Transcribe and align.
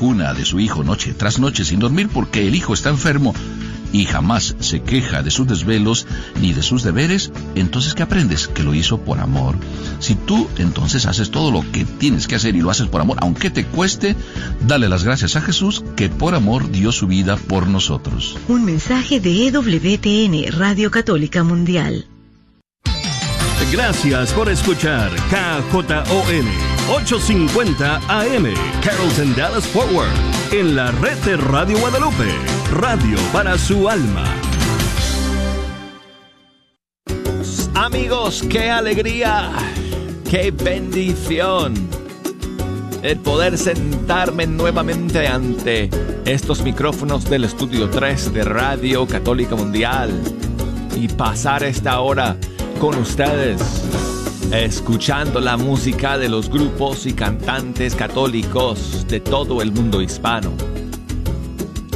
cuna 0.00 0.32
de 0.32 0.46
su 0.46 0.58
hijo 0.60 0.82
noche 0.82 1.12
tras 1.12 1.38
noche 1.38 1.62
sin 1.62 1.78
dormir 1.78 2.08
porque 2.10 2.48
el 2.48 2.54
hijo 2.54 2.72
está 2.72 2.88
enfermo 2.88 3.34
y 3.92 4.06
jamás 4.06 4.56
se 4.58 4.80
queja 4.80 5.22
de 5.22 5.30
sus 5.30 5.46
desvelos 5.46 6.06
ni 6.40 6.54
de 6.54 6.62
sus 6.62 6.82
deberes, 6.82 7.30
entonces 7.54 7.92
¿qué 7.92 8.02
aprendes? 8.02 8.48
Que 8.48 8.62
lo 8.62 8.72
hizo 8.72 9.02
por 9.02 9.18
amor. 9.18 9.56
Si 9.98 10.14
tú 10.14 10.48
entonces 10.56 11.04
haces 11.04 11.30
todo 11.30 11.50
lo 11.50 11.70
que 11.70 11.84
tienes 11.84 12.26
que 12.28 12.36
hacer 12.36 12.56
y 12.56 12.62
lo 12.62 12.70
haces 12.70 12.88
por 12.88 13.02
amor, 13.02 13.18
aunque 13.20 13.50
te 13.50 13.66
cueste, 13.66 14.16
dale 14.66 14.88
las 14.88 15.04
gracias 15.04 15.36
a 15.36 15.42
Jesús 15.42 15.84
que 15.96 16.08
por 16.08 16.34
amor 16.34 16.70
dio 16.70 16.92
su 16.92 17.06
vida 17.06 17.36
por 17.36 17.66
nosotros. 17.66 18.38
Un 18.48 18.64
mensaje 18.64 19.20
de 19.20 19.48
EWTN, 19.48 20.58
Radio 20.58 20.90
Católica 20.90 21.44
Mundial. 21.44 22.06
Gracias 23.70 24.32
por 24.32 24.48
escuchar 24.48 25.10
KJON 25.28 26.69
850 26.90 28.00
AM, 28.08 28.52
Carrollton 28.82 29.34
Dallas 29.36 29.66
Forward, 29.66 30.10
en 30.50 30.74
la 30.74 30.90
red 30.90 31.16
de 31.18 31.36
Radio 31.36 31.78
Guadalupe, 31.78 32.28
radio 32.72 33.16
para 33.32 33.56
su 33.56 33.88
alma. 33.88 34.24
Amigos, 37.74 38.44
qué 38.50 38.70
alegría, 38.70 39.52
qué 40.28 40.50
bendición 40.50 41.74
el 43.02 43.18
poder 43.20 43.56
sentarme 43.56 44.46
nuevamente 44.46 45.26
ante 45.26 45.88
estos 46.24 46.62
micrófonos 46.62 47.24
del 47.30 47.44
estudio 47.44 47.88
3 47.88 48.32
de 48.32 48.44
Radio 48.44 49.06
Católica 49.06 49.54
Mundial 49.54 50.10
y 50.96 51.08
pasar 51.08 51.62
esta 51.62 52.00
hora 52.00 52.36
con 52.78 52.96
ustedes, 52.98 53.60
escuchando 54.52 55.40
la 55.40 55.56
música 55.56 56.18
de 56.18 56.28
los 56.28 56.50
grupos 56.50 57.06
y 57.06 57.12
cantantes 57.12 57.94
católicos 57.94 59.06
de 59.06 59.20
todo 59.20 59.62
el 59.62 59.70
mundo 59.70 60.02
hispano. 60.02 60.52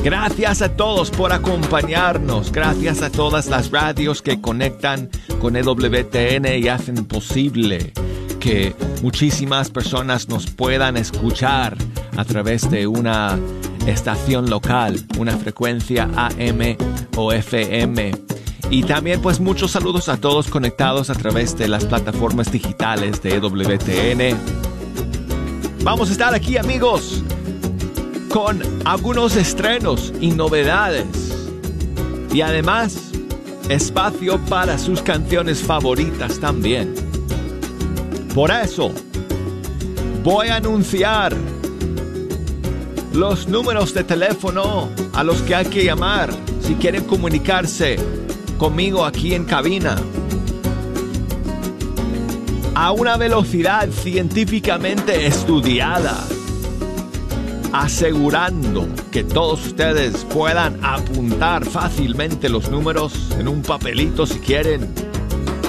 Gracias 0.04 0.62
a 0.62 0.76
todos 0.76 1.10
por 1.10 1.32
acompañarnos, 1.32 2.52
gracias 2.52 3.02
a 3.02 3.10
todas 3.10 3.46
las 3.46 3.70
radios 3.70 4.22
que 4.22 4.40
conectan 4.40 5.08
con 5.40 5.56
EWTN 5.56 6.46
y 6.58 6.68
hacen 6.68 7.06
posible 7.06 7.92
que 8.38 8.76
muchísimas 9.02 9.70
personas 9.70 10.28
nos 10.28 10.46
puedan 10.46 10.96
escuchar 10.96 11.76
a 12.16 12.24
través 12.24 12.70
de 12.70 12.86
una 12.86 13.38
estación 13.86 14.48
local, 14.48 15.04
una 15.18 15.36
frecuencia 15.36 16.08
AM 16.14 16.76
o 17.16 17.32
FM 17.32 18.33
y 18.70 18.82
también 18.82 19.20
pues 19.20 19.40
muchos 19.40 19.72
saludos 19.72 20.08
a 20.08 20.16
todos 20.16 20.48
conectados 20.48 21.10
a 21.10 21.14
través 21.14 21.56
de 21.56 21.68
las 21.68 21.84
plataformas 21.84 22.50
digitales 22.50 23.22
de 23.22 23.38
WTN. 23.38 24.38
Vamos 25.82 26.08
a 26.08 26.12
estar 26.12 26.34
aquí 26.34 26.56
amigos 26.56 27.22
con 28.30 28.60
algunos 28.84 29.36
estrenos 29.36 30.12
y 30.20 30.30
novedades. 30.30 31.06
Y 32.32 32.40
además 32.40 33.12
espacio 33.68 34.38
para 34.46 34.78
sus 34.78 35.02
canciones 35.02 35.62
favoritas 35.62 36.40
también. 36.40 36.94
Por 38.34 38.50
eso 38.50 38.92
voy 40.24 40.48
a 40.48 40.56
anunciar 40.56 41.32
los 43.12 43.46
números 43.46 43.94
de 43.94 44.02
teléfono 44.02 44.88
a 45.12 45.22
los 45.22 45.42
que 45.42 45.54
hay 45.54 45.66
que 45.66 45.84
llamar 45.84 46.30
si 46.60 46.74
quieren 46.74 47.04
comunicarse 47.04 48.23
conmigo 48.58 49.04
aquí 49.04 49.34
en 49.34 49.44
cabina. 49.44 49.96
A 52.74 52.92
una 52.92 53.16
velocidad 53.16 53.88
científicamente 53.90 55.26
estudiada, 55.26 56.26
asegurando 57.72 58.88
que 59.10 59.22
todos 59.22 59.66
ustedes 59.66 60.24
puedan 60.24 60.84
apuntar 60.84 61.64
fácilmente 61.64 62.48
los 62.48 62.70
números 62.70 63.30
en 63.38 63.48
un 63.48 63.62
papelito 63.62 64.26
si 64.26 64.40
quieren, 64.40 64.92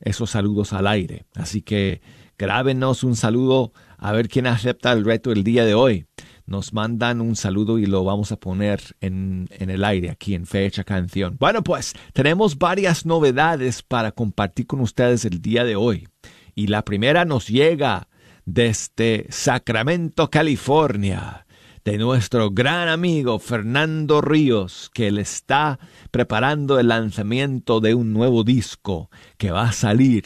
esos 0.00 0.30
saludos 0.30 0.72
al 0.72 0.86
aire. 0.86 1.24
Así 1.34 1.62
que 1.62 2.02
grábenos 2.36 3.02
un 3.02 3.16
saludo 3.16 3.72
a 3.96 4.12
ver 4.12 4.28
quién 4.28 4.46
acepta 4.46 4.92
el 4.92 5.04
reto 5.04 5.32
el 5.32 5.42
día 5.42 5.64
de 5.64 5.74
hoy. 5.74 6.07
Nos 6.48 6.72
mandan 6.72 7.20
un 7.20 7.36
saludo 7.36 7.78
y 7.78 7.84
lo 7.84 8.04
vamos 8.04 8.32
a 8.32 8.36
poner 8.36 8.80
en, 9.02 9.50
en 9.50 9.68
el 9.68 9.84
aire 9.84 10.08
aquí 10.08 10.34
en 10.34 10.46
Fecha 10.46 10.82
Canción. 10.82 11.36
Bueno, 11.38 11.62
pues 11.62 11.92
tenemos 12.14 12.56
varias 12.56 13.04
novedades 13.04 13.82
para 13.82 14.12
compartir 14.12 14.66
con 14.66 14.80
ustedes 14.80 15.26
el 15.26 15.42
día 15.42 15.64
de 15.64 15.76
hoy. 15.76 16.08
Y 16.54 16.68
la 16.68 16.86
primera 16.86 17.26
nos 17.26 17.48
llega 17.48 18.08
desde 18.46 19.26
Sacramento, 19.28 20.30
California, 20.30 21.46
de 21.84 21.98
nuestro 21.98 22.50
gran 22.50 22.88
amigo 22.88 23.38
Fernando 23.38 24.22
Ríos, 24.22 24.90
que 24.94 25.10
le 25.10 25.20
está 25.20 25.78
preparando 26.10 26.78
el 26.80 26.88
lanzamiento 26.88 27.80
de 27.80 27.94
un 27.94 28.14
nuevo 28.14 28.42
disco 28.42 29.10
que 29.36 29.50
va 29.50 29.64
a 29.64 29.72
salir 29.72 30.24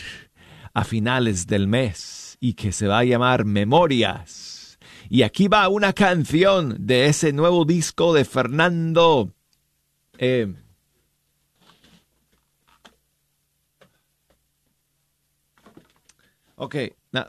a 0.73 0.85
finales 0.85 1.49
del 1.49 1.67
mes 1.67 2.39
y 2.39 2.55
que 2.55 2.71
se 2.71 2.87
va 2.87 3.01
a 3.01 3.05
llamar 3.05 3.45
Memorias. 3.45 4.52
Y 5.13 5.25
aquí 5.25 5.47
va 5.47 5.69
una 5.69 5.93
canción 5.93 6.75
de 6.87 7.05
ese 7.05 7.35
nuevo 7.35 7.67
disco 7.67 8.15
de 8.15 8.25
Fernando. 8.25 9.35
Eh, 10.17 10.55
ok, 16.57 16.77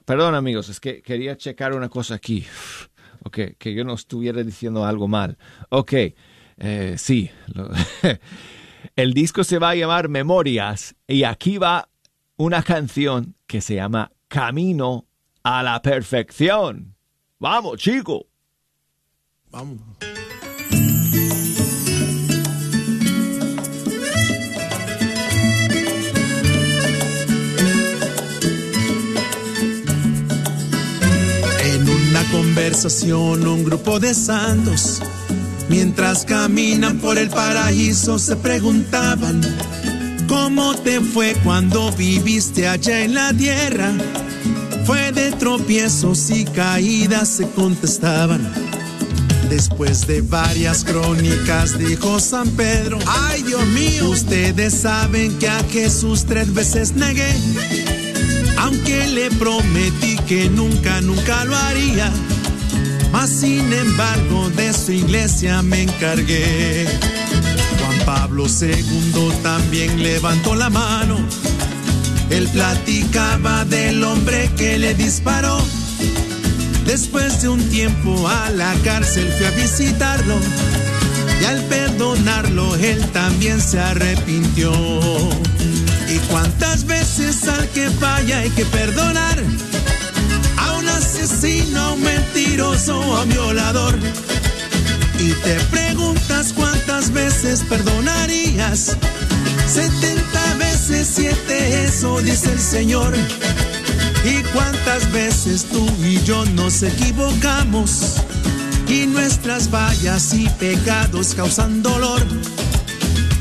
perdón 0.05 0.33
amigos, 0.33 0.69
es 0.69 0.79
que 0.79 1.01
quería 1.01 1.35
checar 1.35 1.73
una 1.73 1.89
cosa 1.89 2.15
aquí. 2.15 2.45
Ok, 3.25 3.39
que 3.57 3.73
yo 3.73 3.85
no 3.85 3.93
estuviera 3.93 4.43
diciendo 4.43 4.85
algo 4.85 5.07
mal. 5.07 5.37
Ok, 5.69 5.93
eh, 6.57 6.95
sí. 6.97 7.31
el 8.97 9.13
disco 9.13 9.45
se 9.45 9.59
va 9.59 9.71
a 9.71 9.75
llamar 9.75 10.09
Memorias 10.09 10.95
y 11.07 11.23
aquí 11.23 11.57
va 11.57 11.89
una 12.35 12.63
canción 12.63 13.35
que 13.47 13.61
se 13.61 13.75
llama 13.75 14.11
Camino 14.27 15.07
a 15.41 15.63
la 15.63 15.81
Perfección. 15.81 16.92
Vamos, 17.39 17.77
chico. 17.77 18.25
Vamos. 19.51 19.79
En 31.61 31.89
una 31.89 32.23
conversación, 32.31 33.47
un 33.47 33.63
grupo 33.63 33.99
de 33.99 34.13
santos, 34.13 35.01
mientras 35.69 36.25
caminan 36.25 36.99
por 36.99 37.17
el 37.17 37.29
paraíso, 37.29 38.17
se 38.17 38.35
preguntaban 38.35 39.41
¿Cómo 40.27 40.73
te 40.73 40.99
fue 40.99 41.35
cuando 41.43 41.91
viviste 41.91 42.67
allá 42.67 43.03
en 43.03 43.13
la 43.13 43.31
tierra? 43.33 43.91
Fue 44.85 45.11
de 45.11 45.31
tropiezos 45.31 46.29
y 46.29 46.43
caídas 46.43 47.29
se 47.29 47.49
contestaban. 47.49 48.41
Después 49.49 50.07
de 50.07 50.21
varias 50.21 50.83
crónicas 50.83 51.77
dijo 51.77 52.19
San 52.19 52.49
Pedro, 52.51 52.97
ay 53.07 53.43
Dios 53.43 53.65
mío, 53.67 54.09
ustedes 54.09 54.73
saben 54.73 55.37
que 55.37 55.47
a 55.47 55.63
Jesús 55.71 56.25
tres 56.25 56.53
veces 56.53 56.93
negué, 56.95 57.31
aunque 58.57 59.07
le 59.07 59.29
prometí 59.31 60.17
que 60.27 60.49
nunca, 60.49 61.01
nunca 61.01 61.45
lo 61.45 61.55
haría, 61.55 62.11
mas 63.11 63.29
sin 63.29 63.71
embargo 63.71 64.49
de 64.55 64.73
su 64.73 64.91
iglesia 64.91 65.61
me 65.61 65.83
encargué. 65.83 66.87
Juan 67.79 67.99
Pablo 68.05 68.45
II 68.47 69.31
también 69.43 70.01
levantó 70.01 70.55
la 70.55 70.69
mano, 70.69 71.17
él 72.33 72.47
platicaba 72.47 73.63
del 73.65 74.03
hombre 74.03 74.49
que 74.57 74.77
le 74.79 74.93
disparó 74.95 75.63
Después 76.85 77.41
de 77.41 77.47
un 77.47 77.69
tiempo 77.69 78.27
a 78.27 78.49
la 78.49 78.73
cárcel 78.83 79.31
fui 79.37 79.45
a 79.45 79.51
visitarlo 79.51 80.35
y 81.41 81.45
al 81.45 81.61
perdonarlo 81.63 82.75
él 82.75 83.03
también 83.11 83.61
se 83.61 83.79
arrepintió. 83.79 84.71
¿Y 86.09 86.17
cuántas 86.29 86.85
veces 86.85 87.47
al 87.47 87.67
que 87.69 87.89
falla 87.89 88.39
hay 88.39 88.49
que 88.51 88.65
perdonar? 88.65 89.41
A 90.57 90.73
un 90.73 90.87
asesino, 90.89 91.79
a 91.79 91.93
un 91.93 92.03
mentiroso, 92.03 93.01
a 93.01 93.23
un 93.23 93.29
violador. 93.29 93.97
Y 95.19 95.31
te 95.33 95.55
preguntas 95.71 96.53
cuántas 96.53 97.11
veces 97.11 97.63
perdonarías. 97.69 98.97
70 99.67 100.55
veces 100.55 101.11
siete, 101.13 101.85
eso 101.85 102.21
dice 102.21 102.51
el 102.51 102.59
Señor. 102.59 103.13
Y 104.25 104.41
cuántas 104.53 105.11
veces 105.11 105.65
tú 105.65 105.85
y 106.03 106.21
yo 106.23 106.45
nos 106.45 106.81
equivocamos 106.83 108.21
y 108.87 109.05
nuestras 109.07 109.69
fallas 109.69 110.33
y 110.33 110.47
pecados 110.59 111.33
causan 111.35 111.81
dolor. 111.81 112.21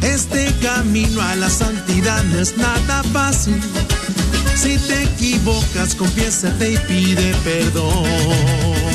Este 0.02 0.52
camino 0.62 1.20
a 1.20 1.36
la 1.36 1.50
santidad 1.50 2.22
no 2.24 2.40
es 2.40 2.56
nada 2.56 3.02
fácil. 3.12 3.60
Si 4.56 4.76
te 4.78 5.02
equivocas, 5.04 5.94
confiésate 5.94 6.72
y 6.72 6.76
pide 6.78 7.34
perdón. 7.44 8.91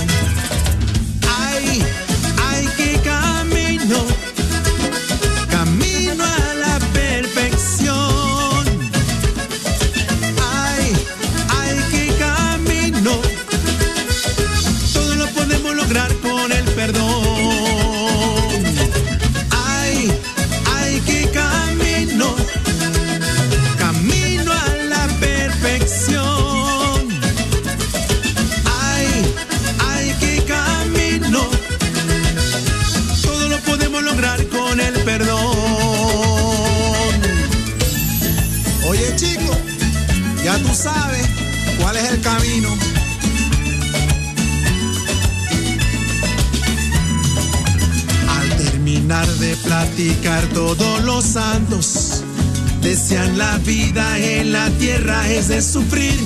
Desean 52.81 53.37
la 53.37 53.59
vida 53.59 54.17
en 54.17 54.53
la 54.53 54.71
tierra 54.79 55.29
es 55.29 55.47
de 55.49 55.61
sufrir. 55.61 56.19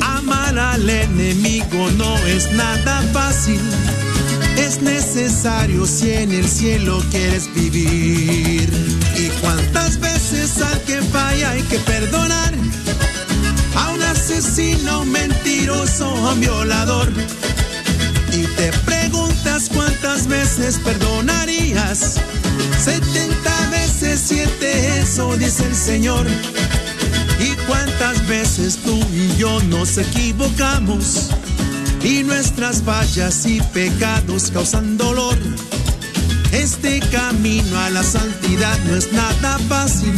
Amar 0.00 0.58
al 0.58 0.88
enemigo 0.88 1.90
no 1.98 2.16
es 2.26 2.50
nada 2.52 3.02
fácil. 3.12 3.60
Es 4.56 4.80
necesario 4.80 5.86
si 5.86 6.12
en 6.12 6.32
el 6.32 6.48
cielo 6.48 7.02
quieres 7.10 7.52
vivir. 7.54 8.70
Y 9.18 9.28
cuántas 9.42 10.00
veces 10.00 10.62
al 10.62 10.80
que 10.84 11.02
falla 11.02 11.50
hay 11.50 11.62
que 11.64 11.78
perdonar. 11.80 12.54
A 13.74 13.90
un 13.90 14.02
asesino, 14.02 15.04
mentiroso, 15.04 16.06
a 16.06 16.32
un 16.32 16.40
violador. 16.40 17.12
Y 18.32 18.46
te 18.56 18.72
preguntas 18.86 19.68
cuántas 19.68 20.26
veces 20.26 20.78
perdonarías 20.78 22.18
70 22.78 23.69
veces 24.00 24.20
siete, 24.28 25.00
eso 25.00 25.36
dice 25.36 25.64
el 25.64 25.74
Señor. 25.74 26.26
Y 27.38 27.54
cuántas 27.66 28.26
veces 28.26 28.78
tú 28.82 28.98
y 29.12 29.36
yo 29.36 29.60
nos 29.64 29.98
equivocamos 29.98 31.28
y 32.02 32.22
nuestras 32.22 32.82
fallas 32.82 33.44
y 33.46 33.60
pecados 33.60 34.50
causan 34.52 34.96
dolor. 34.96 35.36
Este 36.52 37.00
camino 37.12 37.78
a 37.78 37.90
la 37.90 38.02
santidad 38.02 38.78
no 38.86 38.96
es 38.96 39.12
nada 39.12 39.58
fácil. 39.68 40.14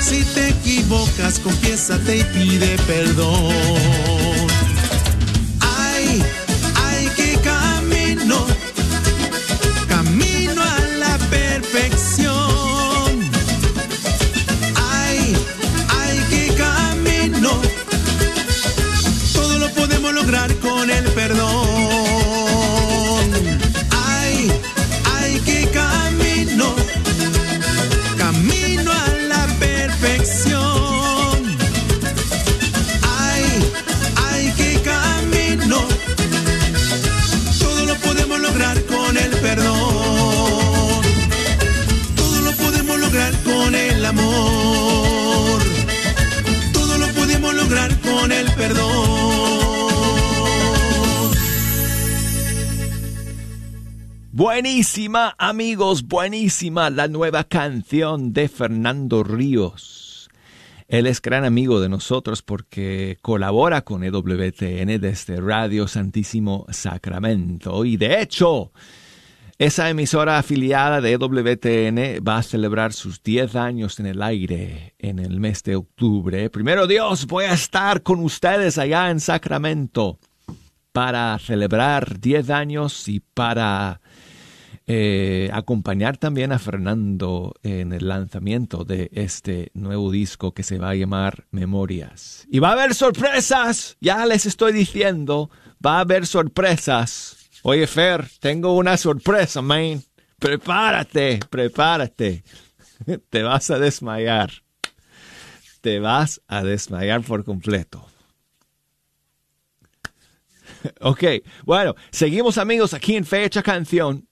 Si 0.00 0.24
te 0.34 0.48
equivocas, 0.48 1.38
confiésate 1.38 2.18
y 2.18 2.24
pide 2.24 2.76
perdón. 2.88 4.09
Buenísima, 54.40 55.34
amigos, 55.36 56.04
buenísima 56.04 56.88
la 56.88 57.08
nueva 57.08 57.44
canción 57.44 58.32
de 58.32 58.48
Fernando 58.48 59.22
Ríos. 59.22 60.30
Él 60.88 61.06
es 61.06 61.20
gran 61.20 61.44
amigo 61.44 61.78
de 61.78 61.90
nosotros 61.90 62.40
porque 62.40 63.18
colabora 63.20 63.82
con 63.82 64.02
EWTN 64.02 64.98
desde 64.98 65.42
Radio 65.42 65.86
Santísimo 65.86 66.64
Sacramento. 66.70 67.84
Y 67.84 67.98
de 67.98 68.22
hecho, 68.22 68.72
esa 69.58 69.90
emisora 69.90 70.38
afiliada 70.38 71.02
de 71.02 71.12
EWTN 71.12 72.26
va 72.26 72.38
a 72.38 72.42
celebrar 72.42 72.94
sus 72.94 73.22
10 73.22 73.56
años 73.56 74.00
en 74.00 74.06
el 74.06 74.22
aire 74.22 74.94
en 74.98 75.18
el 75.18 75.38
mes 75.38 75.62
de 75.64 75.76
octubre. 75.76 76.48
Primero 76.48 76.86
Dios, 76.86 77.26
voy 77.26 77.44
a 77.44 77.52
estar 77.52 78.02
con 78.02 78.20
ustedes 78.20 78.78
allá 78.78 79.10
en 79.10 79.20
Sacramento 79.20 80.18
para 80.92 81.38
celebrar 81.38 82.18
10 82.18 82.48
años 82.48 83.06
y 83.06 83.20
para 83.20 84.00
eh, 84.92 85.48
acompañar 85.52 86.16
también 86.16 86.50
a 86.50 86.58
Fernando 86.58 87.54
en 87.62 87.92
el 87.92 88.08
lanzamiento 88.08 88.82
de 88.82 89.08
este 89.12 89.70
nuevo 89.72 90.10
disco 90.10 90.52
que 90.52 90.64
se 90.64 90.78
va 90.78 90.90
a 90.90 90.94
llamar 90.96 91.46
Memorias. 91.52 92.44
Y 92.50 92.58
va 92.58 92.70
a 92.70 92.72
haber 92.72 92.96
sorpresas, 92.96 93.96
ya 94.00 94.26
les 94.26 94.46
estoy 94.46 94.72
diciendo, 94.72 95.48
va 95.84 95.98
a 95.98 96.00
haber 96.00 96.26
sorpresas. 96.26 97.36
Oye, 97.62 97.86
Fer, 97.86 98.28
tengo 98.40 98.74
una 98.74 98.96
sorpresa, 98.96 99.62
man. 99.62 100.02
Prepárate, 100.40 101.38
prepárate. 101.48 102.42
Te 103.30 103.44
vas 103.44 103.70
a 103.70 103.78
desmayar. 103.78 104.50
Te 105.82 106.00
vas 106.00 106.42
a 106.48 106.64
desmayar 106.64 107.20
por 107.22 107.44
completo. 107.44 108.04
Ok, 111.00 111.24
bueno, 111.64 111.94
seguimos 112.10 112.56
amigos 112.56 112.94
aquí 112.94 113.14
en 113.14 113.26
Fecha 113.26 113.62
Canción 113.62 114.29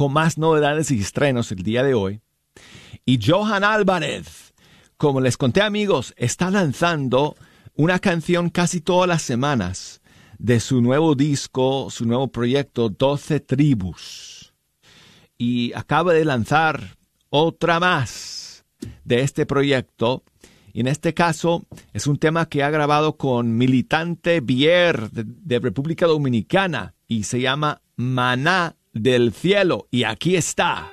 con 0.00 0.14
más 0.14 0.38
novedades 0.38 0.90
y 0.92 0.98
estrenos 0.98 1.52
el 1.52 1.62
día 1.62 1.82
de 1.82 1.92
hoy. 1.92 2.22
Y 3.04 3.20
Johan 3.22 3.64
Álvarez, 3.64 4.54
como 4.96 5.20
les 5.20 5.36
conté 5.36 5.60
amigos, 5.60 6.14
está 6.16 6.50
lanzando 6.50 7.36
una 7.74 7.98
canción 7.98 8.48
casi 8.48 8.80
todas 8.80 9.06
las 9.06 9.20
semanas 9.20 10.00
de 10.38 10.58
su 10.60 10.80
nuevo 10.80 11.14
disco, 11.14 11.88
su 11.90 12.06
nuevo 12.06 12.28
proyecto 12.28 12.88
12 12.88 13.40
Tribus. 13.40 14.54
Y 15.36 15.74
acaba 15.74 16.14
de 16.14 16.24
lanzar 16.24 16.96
otra 17.28 17.78
más 17.78 18.64
de 19.04 19.20
este 19.20 19.44
proyecto. 19.44 20.24
Y 20.72 20.80
en 20.80 20.86
este 20.86 21.12
caso 21.12 21.66
es 21.92 22.06
un 22.06 22.16
tema 22.16 22.46
que 22.46 22.62
ha 22.62 22.70
grabado 22.70 23.18
con 23.18 23.54
Militante 23.58 24.40
Bier 24.40 25.10
de, 25.10 25.24
de 25.26 25.58
República 25.58 26.06
Dominicana 26.06 26.94
y 27.06 27.24
se 27.24 27.42
llama 27.42 27.82
Maná 27.96 28.76
del 28.92 29.32
Cielo. 29.32 29.86
Y 29.90 30.04
aquí 30.04 30.36
está. 30.36 30.90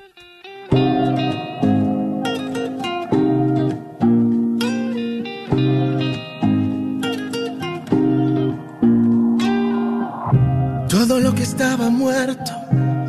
Todo 10.89 11.19
lo 11.19 11.33
que 11.33 11.43
estaba 11.43 11.89
muerto 11.89 12.51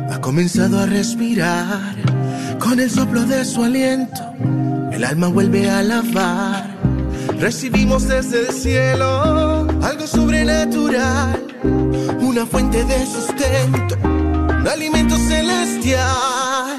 ha 0.09 0.21
comenzado 0.21 0.79
a 0.79 0.85
respirar. 0.85 1.95
Con 2.59 2.79
el 2.79 2.89
soplo 2.89 3.23
de 3.23 3.43
su 3.45 3.63
aliento, 3.63 4.33
el 4.91 5.03
alma 5.03 5.27
vuelve 5.27 5.69
a 5.69 5.81
lavar. 5.83 6.77
Recibimos 7.39 8.07
desde 8.07 8.47
el 8.47 8.53
cielo 8.53 9.67
algo 9.81 10.07
sobrenatural, 10.07 11.45
una 12.21 12.45
fuente 12.45 12.83
de 12.83 13.05
sustento, 13.05 13.97
alimento 14.69 15.17
celestial. 15.17 16.77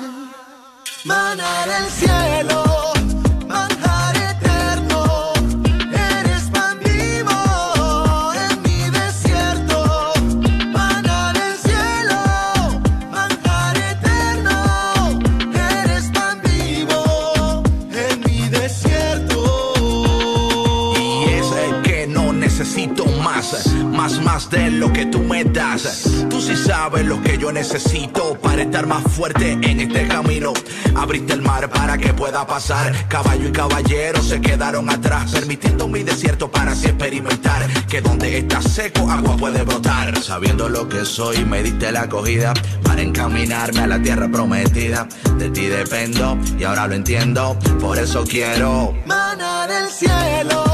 Maná 1.04 1.66
del 1.66 1.90
cielo. 1.90 2.59
Más, 24.00 24.22
más, 24.22 24.50
de 24.50 24.70
lo 24.70 24.90
que 24.90 25.04
tú 25.04 25.18
me 25.20 25.44
das. 25.44 26.24
Tú 26.30 26.40
sí 26.40 26.56
sabes 26.56 27.04
lo 27.04 27.20
que 27.20 27.36
yo 27.36 27.52
necesito 27.52 28.34
para 28.40 28.62
estar 28.62 28.86
más 28.86 29.02
fuerte 29.02 29.52
en 29.52 29.78
este 29.78 30.08
camino. 30.08 30.54
Abriste 30.94 31.34
el 31.34 31.42
mar 31.42 31.68
para 31.68 31.98
que 31.98 32.14
pueda 32.14 32.46
pasar. 32.46 32.94
Caballo 33.08 33.48
y 33.48 33.52
caballero 33.52 34.22
se 34.22 34.40
quedaron 34.40 34.88
atrás, 34.88 35.32
permitiendo 35.32 35.86
mi 35.86 36.02
desierto 36.02 36.50
para 36.50 36.72
así 36.72 36.86
experimentar 36.86 37.66
que 37.88 38.00
donde 38.00 38.38
está 38.38 38.62
seco 38.62 39.10
agua 39.10 39.36
puede 39.36 39.62
brotar. 39.64 40.18
Sabiendo 40.22 40.70
lo 40.70 40.88
que 40.88 41.04
soy, 41.04 41.44
me 41.44 41.62
diste 41.62 41.92
la 41.92 42.02
acogida 42.02 42.54
para 42.82 43.02
encaminarme 43.02 43.80
a 43.80 43.86
la 43.86 44.00
tierra 44.00 44.30
prometida. 44.30 45.06
De 45.36 45.50
ti 45.50 45.66
dependo 45.66 46.38
y 46.58 46.64
ahora 46.64 46.86
lo 46.86 46.94
entiendo, 46.94 47.58
por 47.78 47.98
eso 47.98 48.24
quiero. 48.24 48.94
Maná 49.04 49.66
del 49.66 49.88
cielo, 49.90 50.69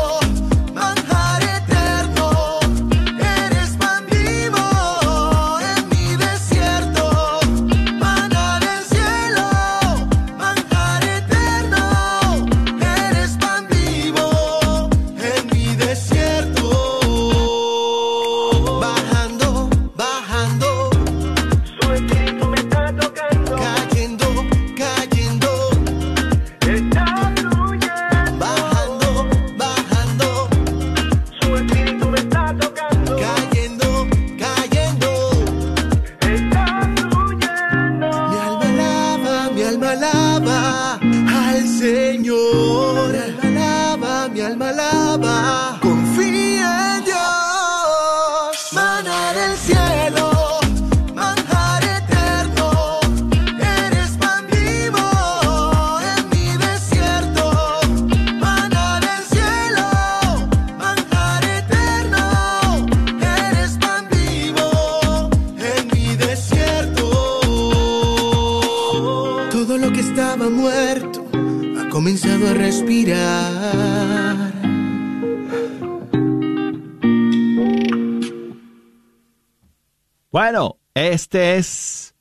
Bueno, 80.33 80.79
este 80.95 81.57
es 81.57 82.15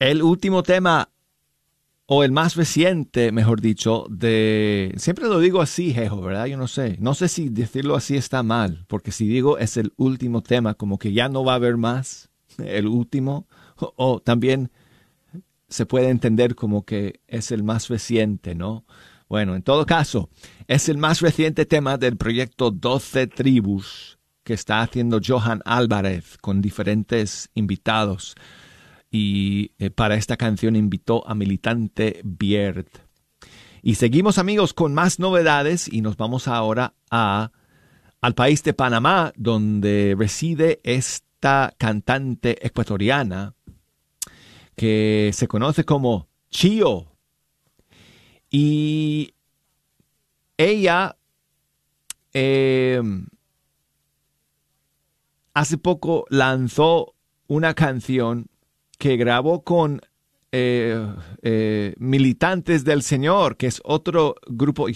el 0.00 0.22
último 0.22 0.62
tema, 0.62 1.08
o 2.06 2.24
el 2.24 2.32
más 2.32 2.56
reciente, 2.56 3.30
mejor 3.30 3.60
dicho, 3.60 4.06
de... 4.10 4.92
Siempre 4.96 5.28
lo 5.28 5.38
digo 5.38 5.62
así, 5.62 5.94
Jejo, 5.94 6.20
¿verdad? 6.20 6.46
Yo 6.46 6.56
no 6.56 6.66
sé. 6.66 6.96
No 7.00 7.14
sé 7.14 7.28
si 7.28 7.48
decirlo 7.48 7.94
así 7.94 8.16
está 8.16 8.42
mal, 8.42 8.84
porque 8.88 9.12
si 9.12 9.26
digo 9.26 9.56
es 9.58 9.76
el 9.76 9.92
último 9.96 10.42
tema, 10.42 10.74
como 10.74 10.98
que 10.98 11.12
ya 11.12 11.28
no 11.28 11.44
va 11.44 11.52
a 11.52 11.56
haber 11.56 11.76
más, 11.76 12.30
el 12.58 12.88
último, 12.88 13.46
o, 13.76 14.20
también 14.20 14.70
se 15.68 15.86
puede 15.86 16.10
entender 16.10 16.54
como 16.56 16.84
que 16.84 17.20
es 17.28 17.52
el 17.52 17.62
más 17.62 17.88
reciente, 17.88 18.54
¿no? 18.54 18.84
Bueno, 19.28 19.54
en 19.54 19.62
todo 19.62 19.86
caso, 19.86 20.28
es 20.66 20.88
el 20.88 20.98
más 20.98 21.20
reciente 21.20 21.64
tema 21.66 21.96
del 21.96 22.16
proyecto 22.16 22.70
12 22.70 23.28
Tribus 23.28 24.18
que 24.44 24.54
está 24.54 24.80
haciendo 24.80 25.20
Johan 25.24 25.62
Álvarez 25.64 26.36
con 26.40 26.60
diferentes 26.60 27.50
invitados. 27.54 28.34
Y 29.10 29.72
eh, 29.78 29.90
para 29.90 30.16
esta 30.16 30.36
canción 30.36 30.76
invitó 30.76 31.26
a 31.28 31.34
Militante 31.34 32.20
Bierd. 32.24 32.86
Y 33.82 33.96
seguimos 33.96 34.38
amigos 34.38 34.74
con 34.74 34.94
más 34.94 35.18
novedades 35.18 35.92
y 35.92 36.00
nos 36.00 36.16
vamos 36.16 36.48
ahora 36.48 36.94
a, 37.10 37.50
al 38.20 38.34
país 38.34 38.62
de 38.62 38.74
Panamá, 38.74 39.32
donde 39.36 40.14
reside 40.16 40.80
esta 40.84 41.74
cantante 41.76 42.64
ecuatoriana 42.64 43.54
que 44.76 45.30
se 45.34 45.48
conoce 45.48 45.84
como 45.84 46.28
Chio. 46.48 47.12
Y 48.50 49.34
ella 50.56 51.16
eh, 52.32 53.02
hace 55.54 55.78
poco 55.78 56.24
lanzó 56.28 57.14
una 57.46 57.74
canción 57.74 58.46
que 58.98 59.16
grabó 59.16 59.62
con 59.62 60.00
eh, 60.52 61.14
eh, 61.42 61.94
Militantes 61.98 62.84
del 62.84 63.02
Señor, 63.02 63.56
que 63.56 63.66
es 63.66 63.80
otro 63.84 64.36
grupo. 64.46 64.86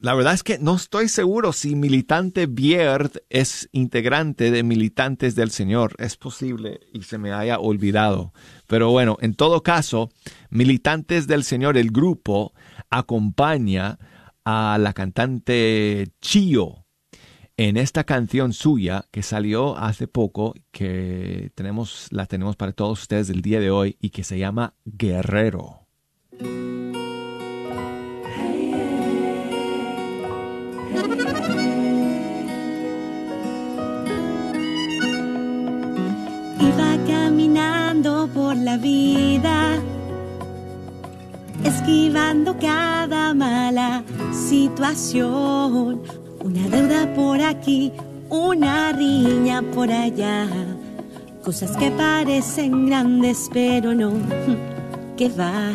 La 0.00 0.14
verdad 0.14 0.34
es 0.34 0.42
que 0.42 0.58
no 0.58 0.74
estoy 0.74 1.08
seguro 1.08 1.52
si 1.52 1.74
Militante 1.74 2.46
Bierd 2.46 3.12
es 3.30 3.68
integrante 3.72 4.50
de 4.50 4.62
Militantes 4.62 5.34
del 5.34 5.50
Señor. 5.50 5.94
Es 5.98 6.16
posible 6.16 6.80
y 6.92 7.02
se 7.02 7.18
me 7.18 7.32
haya 7.32 7.58
olvidado. 7.58 8.32
Pero 8.66 8.90
bueno, 8.90 9.16
en 9.20 9.34
todo 9.34 9.62
caso, 9.62 10.10
Militantes 10.50 11.26
del 11.26 11.44
Señor, 11.44 11.78
el 11.78 11.90
grupo, 11.90 12.52
acompaña 12.90 13.98
a 14.44 14.76
la 14.80 14.92
cantante 14.92 16.08
Chio 16.20 16.81
en 17.56 17.76
esta 17.76 18.04
canción 18.04 18.52
suya 18.52 19.06
que 19.10 19.22
salió 19.22 19.76
hace 19.76 20.08
poco, 20.08 20.54
que 20.70 21.50
tenemos, 21.54 22.08
la 22.10 22.26
tenemos 22.26 22.56
para 22.56 22.72
todos 22.72 23.00
ustedes 23.00 23.30
el 23.30 23.42
día 23.42 23.60
de 23.60 23.70
hoy 23.70 23.96
y 24.00 24.10
que 24.10 24.24
se 24.24 24.38
llama 24.38 24.74
Guerrero. 24.84 25.86
Iba 36.60 36.98
caminando 37.06 38.28
por 38.34 38.56
la 38.56 38.76
vida, 38.78 39.78
esquivando 41.64 42.58
que 42.58 42.68
situación, 44.32 46.02
una 46.44 46.68
deuda 46.68 47.14
por 47.14 47.40
aquí, 47.40 47.92
una 48.28 48.92
riña 48.92 49.62
por 49.74 49.90
allá, 49.90 50.46
cosas 51.44 51.76
que 51.76 51.90
parecen 51.90 52.86
grandes 52.86 53.48
pero 53.52 53.94
no, 53.94 54.12
que 55.16 55.28
va. 55.28 55.72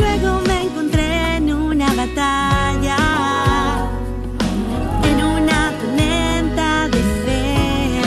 Luego 0.00 0.40
me 0.46 0.62
encontré 0.62 1.36
en 1.36 1.52
una 1.52 1.92
batalla, 1.94 2.96
en 5.02 5.24
una 5.24 5.72
tormenta 5.80 6.88
de 6.88 7.02
fe. 7.24 8.00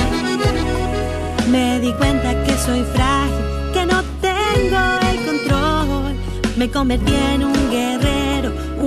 Me 1.51 1.80
di 1.80 1.92
cuenta 1.94 2.44
que 2.44 2.58
soy 2.58 2.84
frágil, 2.94 3.46
que 3.74 3.86
no 3.86 4.01
tengo 4.22 4.82
el 5.12 5.18
control. 5.25 6.16
Me 6.58 6.70
convertí 6.72 7.13
en 7.13 7.44
un 7.44 7.70
guerrero, 7.70 8.26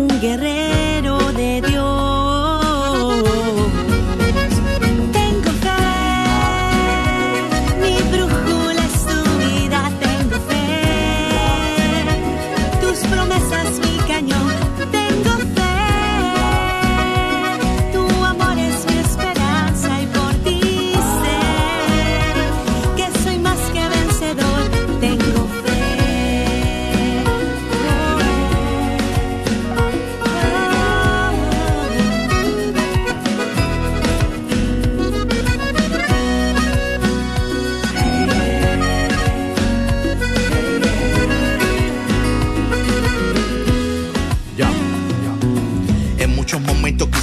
un 0.00 0.20
guerrero 0.20 1.18
de 1.32 1.60
Dios. 1.60 1.99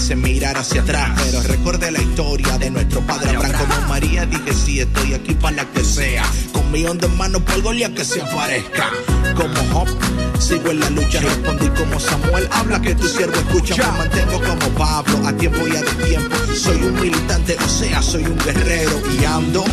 Quise 0.08 0.16
mirar 0.16 0.58
hacia 0.58 0.82
atrás, 0.82 1.22
pero 1.26 1.42
recordé 1.42 1.92
la 1.92 2.02
historia 2.02 2.58
de 2.58 2.70
nuestro 2.70 3.02
padre 3.02 3.36
Abraham. 3.36 3.68
Como 3.68 3.88
María 3.90 4.26
dije, 4.26 4.54
sí, 4.54 4.80
estoy 4.80 5.14
aquí 5.14 5.34
para 5.34 5.58
la 5.58 5.66
que 5.66 5.84
sea. 5.84 6.24
Con 6.54 6.72
millón 6.72 6.98
de 6.98 7.10
manos 7.10 7.42
por 7.42 7.62
Goliat 7.62 7.94
que 7.94 8.06
se 8.06 8.22
aparezca. 8.22 8.90
Como 9.36 9.54
Job, 9.74 9.90
sigo 10.40 10.72
en 10.72 10.80
la 10.80 10.90
lucha. 10.92 11.20
Respondí 11.20 11.68
como 11.72 12.00
Samuel, 12.00 12.48
habla 12.52 12.82
que 12.82 12.96
tu 12.96 13.06
siervo 13.06 13.36
escucha. 13.36 13.76
Me 13.76 13.98
mantengo 13.98 14.42
como 14.42 14.70
Pablo, 14.78 15.28
a 15.28 15.34
tiempo 15.34 15.68
y 15.68 15.76
a 15.76 15.82
destiempo. 15.82 16.36
Soy 16.56 16.82
un 16.84 17.02
militante, 17.02 17.58
o 17.58 17.68
sea, 17.68 18.02
soy 18.02 18.24
un 18.24 18.38
guerrero 18.38 19.02
y 19.20 19.26
ando. 19.26 19.66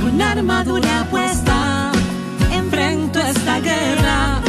Con 0.00 0.22
armadura 0.22 1.08
puesta, 1.10 1.90
enfrento 2.52 3.18
esta 3.18 3.58
guerra. 3.58 4.40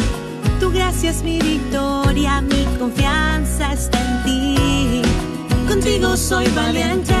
Tu 0.60 0.70
gracia 0.70 1.10
es 1.10 1.24
mi 1.24 1.40
victoria, 1.40 2.40
mi 2.40 2.64
confianza 2.78 3.72
está 3.72 4.00
en 4.00 4.22
ti. 4.22 5.13
Contigo 5.84 6.16
soy 6.16 6.46
valiente 6.56 7.14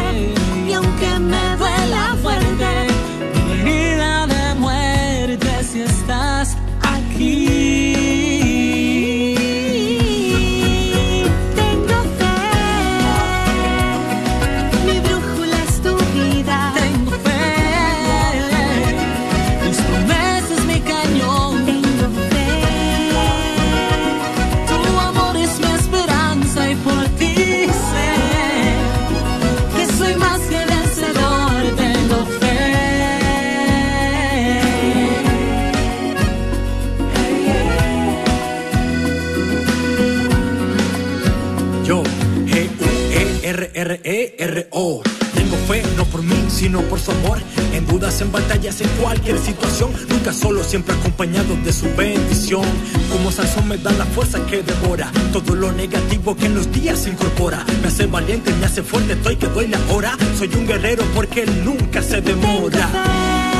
su 51.84 51.96
bendición. 51.96 52.64
Como 53.10 53.30
Sansón 53.30 53.68
me 53.68 53.76
da 53.76 53.92
la 53.92 54.04
fuerza 54.06 54.44
que 54.46 54.62
devora. 54.62 55.10
Todo 55.32 55.54
lo 55.54 55.72
negativo 55.72 56.34
que 56.36 56.46
en 56.46 56.54
los 56.54 56.70
días 56.72 57.06
incorpora. 57.06 57.64
Me 57.82 57.88
hace 57.88 58.06
valiente, 58.06 58.52
me 58.60 58.66
hace 58.66 58.82
fuerte, 58.82 59.12
estoy 59.12 59.36
que 59.36 59.46
doy 59.48 59.68
la 59.68 59.78
hora. 59.90 60.16
Soy 60.38 60.50
un 60.54 60.66
guerrero 60.66 61.04
porque 61.14 61.42
él 61.42 61.64
nunca 61.64 62.02
se 62.02 62.20
demora. 62.20 63.53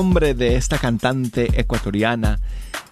Nombre 0.00 0.32
de 0.32 0.56
esta 0.56 0.78
cantante 0.78 1.60
ecuatoriana. 1.60 2.40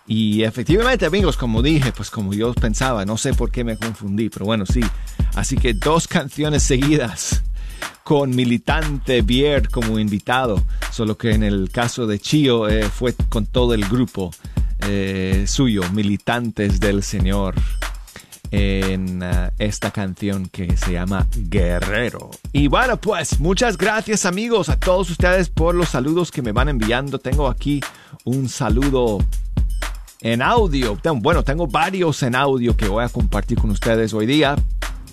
Y 0.07 0.43
efectivamente, 0.43 1.07
amigos, 1.07 1.39
como 1.39 1.63
dije, 1.63 1.91
pues 1.91 2.11
como 2.11 2.35
yo 2.35 2.53
pensaba, 2.53 3.07
no 3.07 3.17
sé 3.17 3.33
por 3.33 3.51
qué 3.51 3.65
me 3.65 3.79
confundí, 3.79 4.29
pero 4.29 4.45
bueno, 4.45 4.67
sí. 4.67 4.83
Así 5.35 5.57
que 5.57 5.73
dos 5.73 6.07
canciones 6.07 6.65
seguidas 6.65 7.43
con 8.05 8.37
Militante 8.37 9.23
Bier 9.23 9.71
como 9.71 9.99
invitado, 9.99 10.63
solo 10.93 11.17
que 11.17 11.31
en 11.31 11.45
el 11.45 11.71
caso 11.71 12.07
de 12.07 12.19
Chio 12.19 12.69
eh, 12.69 12.83
fue 12.83 13.15
con 13.31 13.47
todo 13.47 13.73
el 13.73 13.87
grupo 13.89 14.31
eh, 14.81 15.45
suyo, 15.47 15.81
Militantes 15.95 16.79
del 16.79 17.03
Señor 17.03 17.55
en 18.51 19.23
uh, 19.23 19.51
esta 19.59 19.91
canción 19.91 20.49
que 20.49 20.77
se 20.77 20.93
llama 20.93 21.27
Guerrero. 21.37 22.31
Y 22.53 22.69
bueno, 22.69 22.97
pues 22.97 23.41
muchas 23.41 23.77
gracias 23.77 24.25
amigos 24.27 24.69
a 24.69 24.79
todos 24.79 25.11
ustedes 25.11 25.49
por 25.49 25.75
los 25.75 25.91
saludos 25.91 26.31
que 26.31 26.43
me 26.43 26.53
van 26.53 26.69
enviando. 26.69 27.19
Tengo 27.19 27.49
aquí 27.49 27.81
un 28.25 28.49
saludo 28.49 29.19
en 30.21 30.43
audio. 30.43 30.99
Bueno, 31.17 31.43
tengo 31.43 31.67
varios 31.67 32.23
en 32.23 32.35
audio 32.35 32.77
que 32.77 32.89
voy 32.89 33.05
a 33.05 33.09
compartir 33.09 33.59
con 33.59 33.71
ustedes 33.71 34.13
hoy 34.15 34.27
día. 34.27 34.57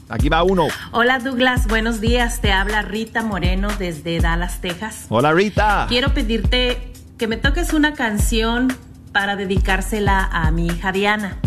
Aquí 0.07 0.29
va 0.29 0.43
uno. 0.43 0.67
Hola 0.91 1.19
Douglas, 1.19 1.67
buenos 1.67 1.99
días. 1.99 2.39
Te 2.39 2.51
habla 2.51 2.83
Rita 2.83 3.23
Moreno 3.23 3.69
desde 3.79 4.19
Dallas, 4.19 4.61
Texas. 4.61 5.05
Hola 5.09 5.33
Rita. 5.33 5.87
Quiero 5.89 6.13
pedirte 6.13 6.93
que 7.17 7.27
me 7.27 7.37
toques 7.37 7.73
una 7.73 7.93
canción 7.93 8.75
para 9.11 9.35
dedicársela 9.35 10.29
a 10.31 10.51
mi 10.51 10.67
hija 10.67 10.91
Diana. 10.91 11.39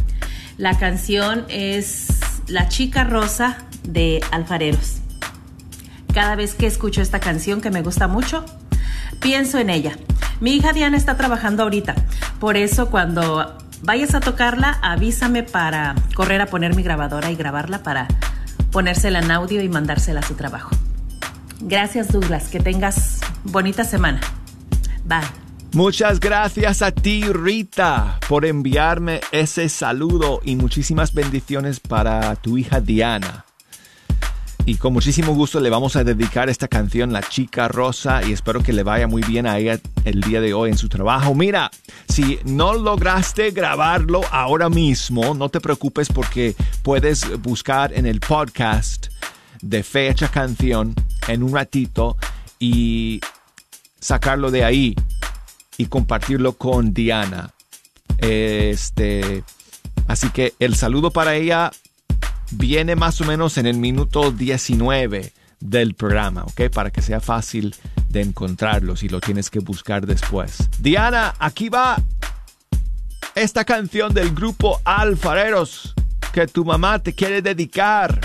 La 0.58 0.76
canción 0.76 1.46
es 1.48 2.08
La 2.48 2.68
chica 2.68 3.04
rosa 3.04 3.58
de 3.84 4.20
Alfareros. 4.32 4.96
Cada 6.12 6.34
vez 6.34 6.54
que 6.54 6.66
escucho 6.66 7.00
esta 7.00 7.20
canción 7.20 7.60
que 7.60 7.70
me 7.70 7.80
gusta 7.80 8.08
mucho, 8.08 8.44
pienso 9.20 9.58
en 9.58 9.70
ella. 9.70 9.96
Mi 10.40 10.56
hija 10.56 10.72
Diana 10.72 10.96
está 10.96 11.16
trabajando 11.16 11.62
ahorita, 11.62 11.94
por 12.40 12.56
eso 12.56 12.90
cuando 12.90 13.56
vayas 13.82 14.16
a 14.16 14.20
tocarla, 14.20 14.80
avísame 14.82 15.44
para 15.44 15.94
correr 16.16 16.40
a 16.40 16.46
poner 16.46 16.74
mi 16.74 16.82
grabadora 16.82 17.30
y 17.30 17.36
grabarla 17.36 17.84
para 17.84 18.08
ponérsela 18.72 19.20
en 19.20 19.30
audio 19.30 19.62
y 19.62 19.68
mandársela 19.68 20.20
a 20.20 20.26
su 20.26 20.34
trabajo. 20.34 20.70
Gracias 21.60 22.08
Douglas, 22.08 22.48
que 22.48 22.58
tengas 22.58 23.20
bonita 23.44 23.84
semana. 23.84 24.20
Bye. 25.04 25.47
Muchas 25.78 26.18
gracias 26.18 26.82
a 26.82 26.90
ti, 26.90 27.22
Rita, 27.22 28.18
por 28.28 28.44
enviarme 28.44 29.20
ese 29.30 29.68
saludo 29.68 30.40
y 30.44 30.56
muchísimas 30.56 31.14
bendiciones 31.14 31.78
para 31.78 32.34
tu 32.34 32.58
hija 32.58 32.80
Diana. 32.80 33.44
Y 34.66 34.74
con 34.74 34.92
muchísimo 34.92 35.34
gusto 35.34 35.60
le 35.60 35.70
vamos 35.70 35.94
a 35.94 36.02
dedicar 36.02 36.48
esta 36.48 36.66
canción 36.66 37.12
La 37.12 37.22
Chica 37.22 37.68
Rosa 37.68 38.24
y 38.26 38.32
espero 38.32 38.60
que 38.60 38.72
le 38.72 38.82
vaya 38.82 39.06
muy 39.06 39.22
bien 39.22 39.46
a 39.46 39.56
ella 39.56 39.78
el 40.04 40.20
día 40.22 40.40
de 40.40 40.52
hoy 40.52 40.70
en 40.70 40.78
su 40.78 40.88
trabajo. 40.88 41.32
Mira, 41.32 41.70
si 42.08 42.40
no 42.44 42.74
lograste 42.74 43.52
grabarlo 43.52 44.22
ahora 44.32 44.68
mismo, 44.68 45.32
no 45.32 45.48
te 45.48 45.60
preocupes 45.60 46.08
porque 46.08 46.56
puedes 46.82 47.24
buscar 47.40 47.92
en 47.92 48.06
el 48.06 48.18
podcast 48.18 49.12
de 49.62 49.84
Fecha 49.84 50.26
Canción 50.26 50.96
en 51.28 51.44
un 51.44 51.54
ratito 51.54 52.16
y 52.58 53.20
sacarlo 54.00 54.50
de 54.50 54.64
ahí 54.64 54.96
y 55.78 55.86
compartirlo 55.86 56.52
con 56.52 56.92
Diana. 56.92 57.54
Este, 58.18 59.42
así 60.06 60.28
que 60.28 60.52
el 60.58 60.74
saludo 60.74 61.10
para 61.10 61.36
ella 61.36 61.70
viene 62.50 62.96
más 62.96 63.20
o 63.20 63.24
menos 63.24 63.56
en 63.56 63.66
el 63.66 63.78
minuto 63.78 64.30
19 64.32 65.32
del 65.60 65.94
programa, 65.94 66.44
¿ok? 66.44 66.68
Para 66.72 66.90
que 66.90 67.00
sea 67.00 67.20
fácil 67.20 67.74
de 68.10 68.22
encontrarlo 68.22 68.96
si 68.96 69.08
lo 69.08 69.20
tienes 69.20 69.50
que 69.50 69.60
buscar 69.60 70.06
después. 70.06 70.68
Diana, 70.78 71.34
aquí 71.38 71.68
va 71.68 71.96
esta 73.34 73.64
canción 73.64 74.12
del 74.12 74.34
grupo 74.34 74.80
Alfareros 74.84 75.94
que 76.32 76.46
tu 76.46 76.64
mamá 76.64 76.98
te 76.98 77.14
quiere 77.14 77.40
dedicar. 77.40 78.20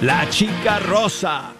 La 0.00 0.28
chica 0.28 0.80
rosa. 0.80 1.52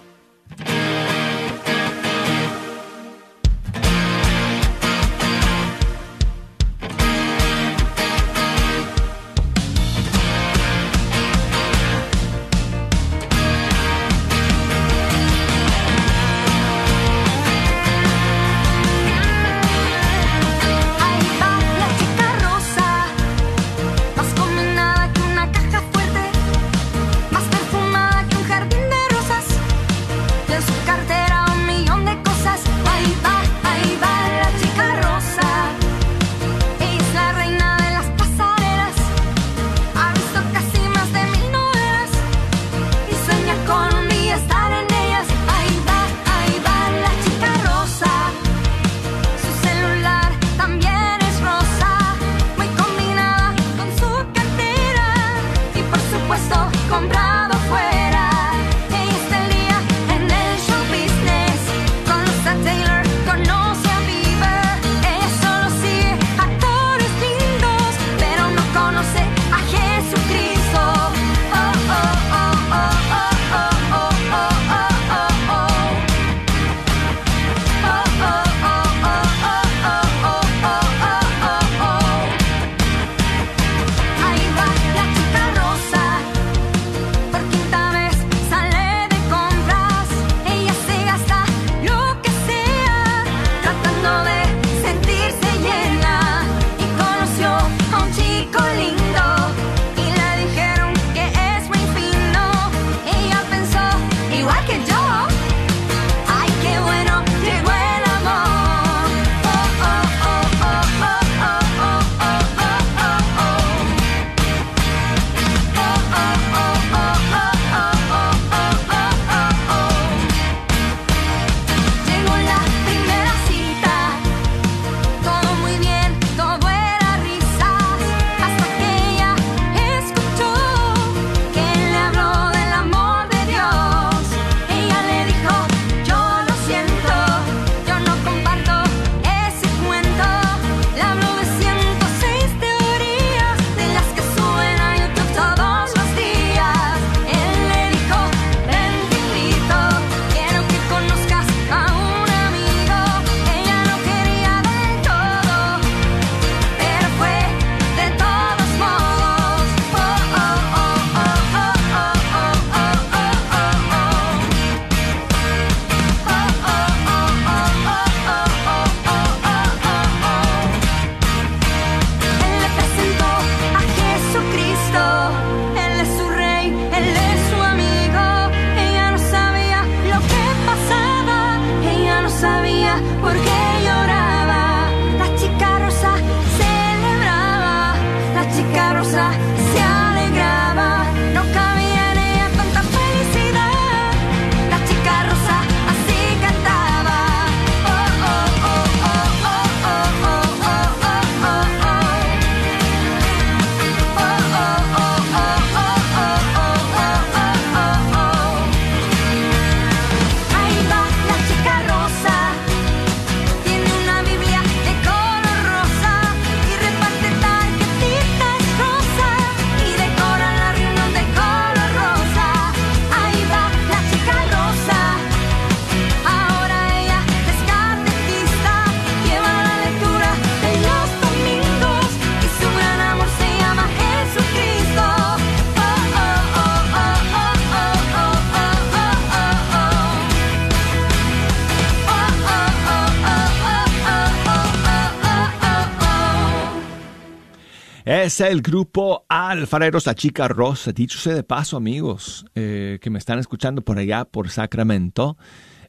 El 248.41 248.63
grupo 248.63 249.25
Alfareros, 249.29 250.07
la 250.07 250.15
chica 250.15 250.49
rosa. 250.49 250.93
Dicho 250.93 251.19
sea 251.19 251.35
de 251.35 251.43
paso, 251.43 251.77
amigos, 251.77 252.47
eh, 252.55 252.99
que 253.01 253.11
me 253.11 253.19
están 253.19 253.39
escuchando 253.39 253.83
por 253.83 253.99
allá, 253.99 254.25
por 254.25 254.51
Sacramento, 254.51 255.37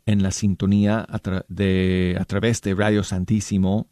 en 0.06 0.22
la 0.24 0.32
sintonía 0.32 1.06
a, 1.10 1.20
de, 1.48 2.18
a 2.20 2.26
través 2.26 2.62
de 2.62 2.76
Radio 2.76 3.04
Santísimo. 3.04 3.88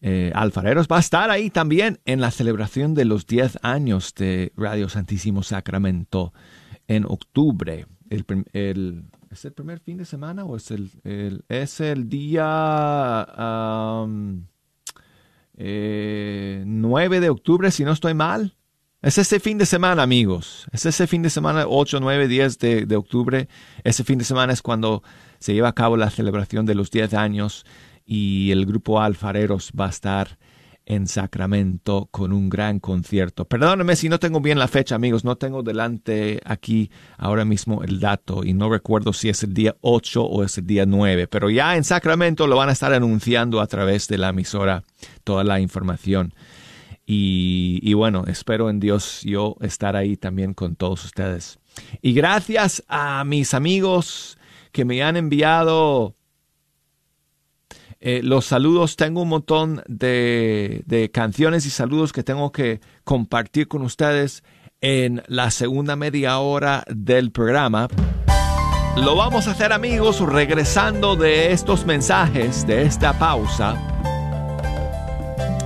Eh, 0.00 0.32
Alfareros 0.34 0.88
va 0.90 0.96
a 0.96 1.00
estar 1.00 1.30
ahí 1.30 1.50
también 1.50 2.00
en 2.04 2.20
la 2.20 2.30
celebración 2.30 2.94
de 2.94 3.04
los 3.04 3.26
10 3.26 3.58
años 3.62 4.14
de 4.14 4.52
Radio 4.56 4.88
Santísimo 4.88 5.42
Sacramento 5.42 6.32
en 6.88 7.04
octubre. 7.04 7.86
¿Es 8.10 9.44
el 9.44 9.52
primer 9.52 9.80
fin 9.80 9.96
de 9.96 10.04
semana 10.04 10.44
o 10.44 10.56
es 10.56 10.70
el, 10.70 11.44
es 11.48 11.80
el 11.80 12.08
día... 12.08 13.26
9 14.06 14.51
eh, 15.64 16.64
de 17.20 17.30
octubre, 17.30 17.70
si 17.70 17.84
no 17.84 17.92
estoy 17.92 18.14
mal. 18.14 18.56
Es 19.00 19.18
ese 19.18 19.40
fin 19.40 19.58
de 19.58 19.66
semana, 19.66 20.02
amigos. 20.02 20.66
Es 20.72 20.86
ese 20.86 21.06
fin 21.06 21.22
de 21.22 21.30
semana, 21.30 21.64
8, 21.68 21.98
9, 22.00 22.28
10 22.28 22.58
de, 22.58 22.86
de 22.86 22.96
octubre. 22.96 23.48
Ese 23.84 24.04
fin 24.04 24.18
de 24.18 24.24
semana 24.24 24.52
es 24.52 24.62
cuando 24.62 25.02
se 25.38 25.54
lleva 25.54 25.68
a 25.68 25.74
cabo 25.74 25.96
la 25.96 26.10
celebración 26.10 26.66
de 26.66 26.74
los 26.74 26.90
10 26.90 27.14
años 27.14 27.64
y 28.04 28.50
el 28.50 28.66
grupo 28.66 29.00
Alfareros 29.00 29.72
va 29.78 29.86
a 29.86 29.90
estar 29.90 30.38
en 30.86 31.06
Sacramento 31.06 32.08
con 32.10 32.32
un 32.32 32.48
gran 32.48 32.80
concierto. 32.80 33.44
Perdónenme 33.44 33.96
si 33.96 34.08
no 34.08 34.18
tengo 34.18 34.40
bien 34.40 34.58
la 34.58 34.68
fecha, 34.68 34.94
amigos, 34.94 35.24
no 35.24 35.36
tengo 35.36 35.62
delante 35.62 36.40
aquí 36.44 36.90
ahora 37.18 37.44
mismo 37.44 37.82
el 37.82 38.00
dato 38.00 38.44
y 38.44 38.52
no 38.52 38.70
recuerdo 38.70 39.12
si 39.12 39.28
es 39.28 39.42
el 39.42 39.54
día 39.54 39.76
8 39.80 40.22
o 40.22 40.44
es 40.44 40.58
el 40.58 40.66
día 40.66 40.86
9, 40.86 41.28
pero 41.28 41.50
ya 41.50 41.76
en 41.76 41.84
Sacramento 41.84 42.46
lo 42.46 42.56
van 42.56 42.68
a 42.68 42.72
estar 42.72 42.92
anunciando 42.92 43.60
a 43.60 43.66
través 43.66 44.08
de 44.08 44.18
la 44.18 44.30
emisora 44.30 44.84
toda 45.24 45.44
la 45.44 45.60
información. 45.60 46.34
Y, 47.04 47.80
y 47.82 47.94
bueno, 47.94 48.24
espero 48.26 48.70
en 48.70 48.80
Dios 48.80 49.22
yo 49.22 49.56
estar 49.60 49.96
ahí 49.96 50.16
también 50.16 50.54
con 50.54 50.76
todos 50.76 51.04
ustedes. 51.04 51.58
Y 52.00 52.12
gracias 52.12 52.84
a 52.88 53.24
mis 53.24 53.54
amigos 53.54 54.38
que 54.72 54.84
me 54.84 55.02
han 55.02 55.16
enviado 55.16 56.16
eh, 58.04 58.20
los 58.24 58.46
saludos, 58.46 58.96
tengo 58.96 59.22
un 59.22 59.28
montón 59.28 59.80
de, 59.86 61.10
canciones 61.14 61.66
y 61.66 61.70
saludos 61.70 62.12
que 62.12 62.24
tengo 62.24 62.50
que 62.50 62.80
compartir 63.04 63.68
con 63.68 63.82
ustedes 63.82 64.42
en 64.80 65.22
la 65.28 65.52
segunda 65.52 65.94
media 65.94 66.40
hora 66.40 66.82
del 66.88 67.30
programa. 67.30 67.86
Lo 68.96 69.14
vamos 69.14 69.46
a 69.46 69.52
hacer 69.52 69.72
amigos 69.72 70.18
regresando 70.18 71.14
de 71.14 71.52
estos 71.52 71.86
mensajes, 71.86 72.66
de 72.66 72.82
esta 72.82 73.16
pausa. 73.20 73.76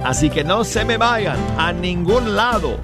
Así 0.04 0.28
que 0.28 0.44
no 0.44 0.64
se 0.64 0.84
me 0.84 0.98
vayan 0.98 1.38
a 1.56 1.72
ningún 1.72 2.36
lado. 2.36 2.76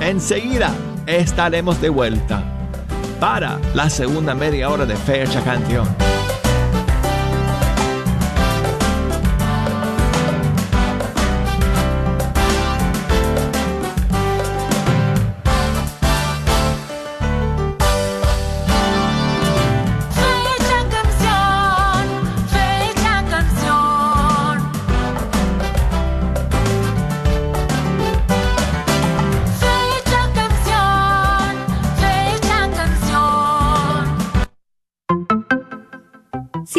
Enseguida 0.00 0.74
estaremos 1.06 1.80
de 1.80 1.90
vuelta 1.90 2.42
para 3.20 3.60
la 3.72 3.88
segunda 3.88 4.34
media 4.34 4.68
hora 4.68 4.84
de 4.84 4.96
Fecha 4.96 5.44
Canción. 5.44 5.86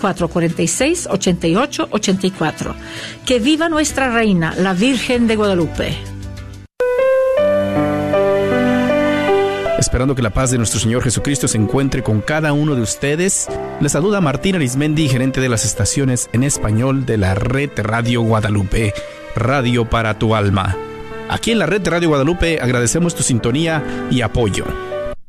972-446-8884. 0.00 2.74
Que 3.26 3.38
viva 3.38 3.68
nuestra 3.68 4.10
reina, 4.10 4.54
la 4.56 4.72
Virgen 4.72 5.26
de 5.26 5.36
Guadalupe. 5.36 5.94
Esperando 9.78 10.14
que 10.14 10.22
la 10.22 10.30
paz 10.30 10.50
de 10.50 10.58
nuestro 10.58 10.78
Señor 10.78 11.02
Jesucristo 11.02 11.48
se 11.48 11.58
encuentre 11.58 12.02
con 12.02 12.20
cada 12.20 12.52
uno 12.52 12.74
de 12.74 12.82
ustedes, 12.82 13.48
les 13.80 13.92
saluda 13.92 14.20
Martín 14.20 14.56
Arismendi, 14.56 15.08
gerente 15.08 15.40
de 15.40 15.48
las 15.48 15.64
estaciones 15.64 16.28
en 16.32 16.44
español 16.44 17.06
de 17.06 17.16
la 17.16 17.34
red 17.34 17.70
Radio 17.76 18.22
Guadalupe, 18.22 18.92
Radio 19.34 19.88
para 19.88 20.18
tu 20.18 20.34
alma. 20.34 20.76
Aquí 21.28 21.50
en 21.50 21.58
la 21.58 21.66
red 21.66 21.86
Radio 21.88 22.10
Guadalupe 22.10 22.60
agradecemos 22.60 23.14
tu 23.14 23.22
sintonía 23.22 23.82
y 24.10 24.20
apoyo. 24.20 24.66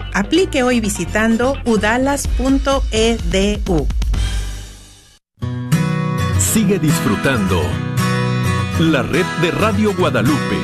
Aplique 0.13 0.63
hoy 0.63 0.79
visitando 0.79 1.55
udalas.edu. 1.65 3.87
Sigue 6.39 6.79
disfrutando 6.79 7.61
la 8.79 9.03
red 9.03 9.25
de 9.41 9.51
Radio 9.51 9.93
Guadalupe. 9.95 10.57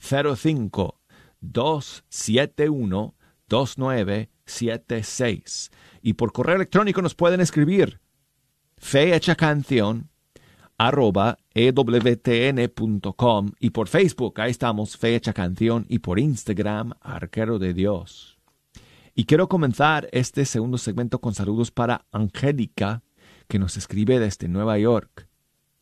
05 0.00 1.00
271 1.40 3.14
2976. 3.48 5.70
Y 6.02 6.14
por 6.14 6.32
correo 6.32 6.56
electrónico 6.56 7.00
nos 7.02 7.14
pueden 7.14 7.40
escribir 7.40 8.00
fehechacanción 8.76 10.10
arroba 10.76 11.38
ewtn.com 11.58 13.50
y 13.58 13.70
por 13.70 13.88
Facebook, 13.88 14.40
ahí 14.40 14.52
estamos, 14.52 14.96
Fecha 14.96 15.32
Canción, 15.32 15.86
y 15.88 15.98
por 15.98 16.20
Instagram, 16.20 16.92
Arquero 17.00 17.58
de 17.58 17.74
Dios. 17.74 18.38
Y 19.16 19.24
quiero 19.24 19.48
comenzar 19.48 20.08
este 20.12 20.44
segundo 20.44 20.78
segmento 20.78 21.20
con 21.20 21.34
saludos 21.34 21.72
para 21.72 22.06
Angélica, 22.12 23.02
que 23.48 23.58
nos 23.58 23.76
escribe 23.76 24.20
desde 24.20 24.46
Nueva 24.46 24.78
York. 24.78 25.26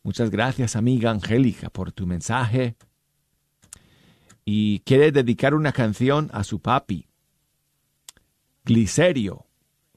Muchas 0.01 0.31
gracias, 0.31 0.75
amiga 0.75 1.11
Angélica, 1.11 1.69
por 1.69 1.91
tu 1.91 2.07
mensaje. 2.07 2.75
Y 4.45 4.79
quiere 4.79 5.11
dedicar 5.11 5.53
una 5.53 5.73
canción 5.73 6.31
a 6.33 6.43
su 6.43 6.59
papi, 6.59 7.07
Glicerio. 8.65 9.45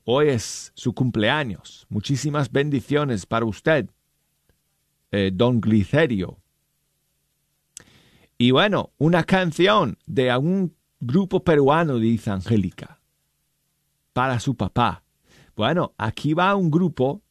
Hoy 0.05 0.29
es 0.29 0.73
su 0.75 0.93
cumpleaños. 0.93 1.87
Muchísimas 1.89 2.53
bendiciones 2.53 3.25
para 3.25 3.47
usted, 3.47 3.89
eh, 5.11 5.31
don 5.33 5.61
Glicerio. 5.61 6.39
Y 8.39 8.53
bueno, 8.53 8.93
una 8.97 9.25
canción 9.25 9.99
de 10.07 10.35
un 10.37 10.75
grupo 11.01 11.45
peruano, 11.45 11.99
dice 11.99 12.31
Angélica, 12.31 13.01
para 14.13 14.41
su 14.41 14.57
papá. 14.57 15.03
Bueno, 15.57 15.93
aquí 15.99 16.33
va 16.33 16.55
un 16.55 16.71
grupo. 16.71 17.23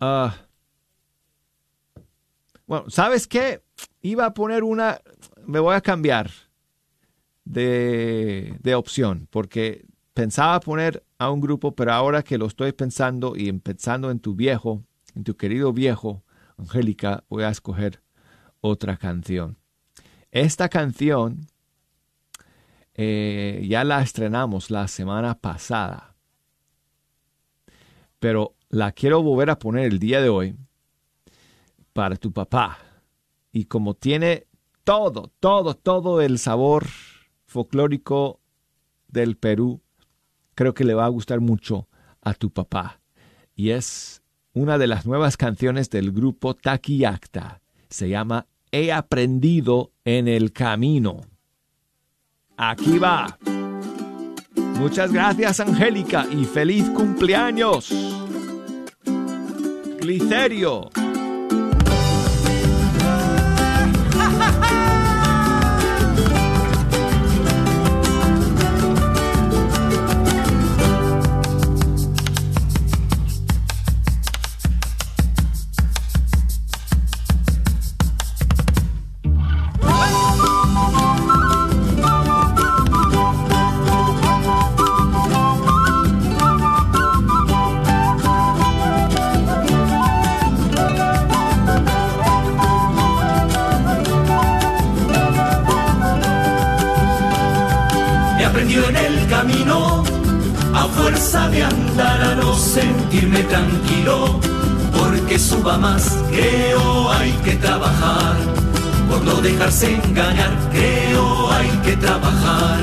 Ah, 0.00 0.34
bueno, 2.66 2.90
¿sabes 2.90 3.26
qué? 3.28 3.62
Iba 4.02 4.26
a 4.26 4.34
poner 4.34 4.64
una, 4.64 5.00
me 5.44 5.60
voy 5.60 5.74
a 5.74 5.80
cambiar 5.80 6.30
de, 7.44 8.56
de 8.60 8.74
opción, 8.74 9.28
porque 9.30 9.86
pensaba 10.12 10.58
poner 10.60 11.04
a 11.18 11.30
un 11.30 11.40
grupo, 11.40 11.74
pero 11.74 11.92
ahora 11.92 12.22
que 12.22 12.38
lo 12.38 12.46
estoy 12.46 12.72
pensando 12.72 13.36
y 13.36 13.52
pensando 13.52 14.10
en 14.10 14.18
tu 14.18 14.34
viejo, 14.34 14.82
en 15.16 15.24
tu 15.24 15.36
querido 15.36 15.72
viejo, 15.72 16.22
Angélica, 16.58 17.24
voy 17.28 17.42
a 17.42 17.48
escoger 17.48 18.02
otra 18.60 18.98
canción. 18.98 19.58
Esta 20.30 20.68
canción 20.68 21.46
eh, 22.94 23.64
ya 23.66 23.82
la 23.82 24.02
estrenamos 24.02 24.70
la 24.70 24.86
semana 24.88 25.38
pasada, 25.38 26.14
pero 28.18 28.54
la 28.68 28.92
quiero 28.92 29.22
volver 29.22 29.48
a 29.50 29.58
poner 29.58 29.86
el 29.86 29.98
día 29.98 30.20
de 30.20 30.28
hoy 30.28 30.56
para 31.94 32.16
tu 32.16 32.32
papá. 32.32 32.78
Y 33.52 33.64
como 33.64 33.94
tiene 33.94 34.46
todo, 34.84 35.32
todo, 35.40 35.74
todo 35.74 36.20
el 36.20 36.38
sabor 36.38 36.86
folclórico 37.46 38.40
del 39.08 39.38
Perú, 39.38 39.80
creo 40.54 40.74
que 40.74 40.84
le 40.84 40.92
va 40.92 41.06
a 41.06 41.08
gustar 41.08 41.40
mucho 41.40 41.88
a 42.20 42.34
tu 42.34 42.50
papá. 42.50 43.00
Y 43.54 43.70
es 43.70 44.22
una 44.56 44.78
de 44.78 44.86
las 44.86 45.04
nuevas 45.04 45.36
canciones 45.36 45.90
del 45.90 46.12
grupo 46.12 46.54
Taquillacta. 46.54 47.60
Se 47.90 48.08
llama 48.08 48.46
He 48.72 48.90
aprendido 48.90 49.92
en 50.02 50.28
el 50.28 50.52
camino. 50.52 51.20
Aquí 52.56 52.98
va. 52.98 53.38
Muchas 54.78 55.12
gracias, 55.12 55.60
Angélica, 55.60 56.26
y 56.30 56.46
feliz 56.46 56.88
cumpleaños. 56.88 57.92
Glicerio. 60.00 60.88
Creo 106.30 107.10
hay 107.12 107.32
que 107.44 107.56
trabajar, 107.56 108.36
por 109.08 109.22
no 109.24 109.40
dejarse 109.40 109.94
engañar, 109.94 110.50
creo 110.72 111.50
hay 111.52 111.68
que 111.84 111.96
trabajar, 111.96 112.80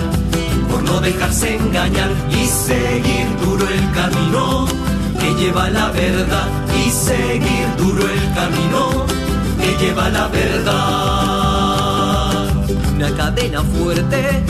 por 0.70 0.84
no 0.84 1.00
dejarse 1.02 1.56
engañar 1.56 2.12
y 2.30 2.46
seguir 2.46 3.28
duro 3.44 3.68
el 3.68 3.92
camino 3.92 4.66
que 5.20 5.34
lleva 5.36 5.70
la 5.70 5.90
verdad 5.92 6.48
y 6.86 6.90
seguir 6.90 7.68
duro 7.78 8.04
el 8.04 8.34
camino 8.34 9.06
que 9.60 9.78
lleva 9.86 10.10
la 10.10 10.28
verdad. 10.28 10.84
Una 12.96 13.10
cadena 13.16 13.62
fuerte 13.64 14.44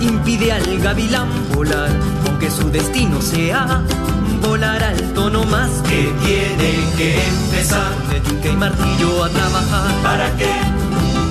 impide 0.00 0.52
al 0.52 0.78
gavilán 0.78 1.28
volar, 1.54 1.90
aunque 2.26 2.50
su 2.50 2.70
destino 2.70 3.20
sea 3.20 3.82
volar 4.40 4.82
alto 4.82 5.30
no 5.30 5.44
más 5.44 5.70
que 5.88 6.12
tiene 6.24 6.70
que 6.96 7.24
empezar. 7.26 7.92
De 8.10 8.20
yunque 8.28 8.52
y 8.52 8.56
martillo 8.56 9.24
a 9.24 9.28
trabajar. 9.28 9.92
Para 10.02 10.36
que 10.36 10.50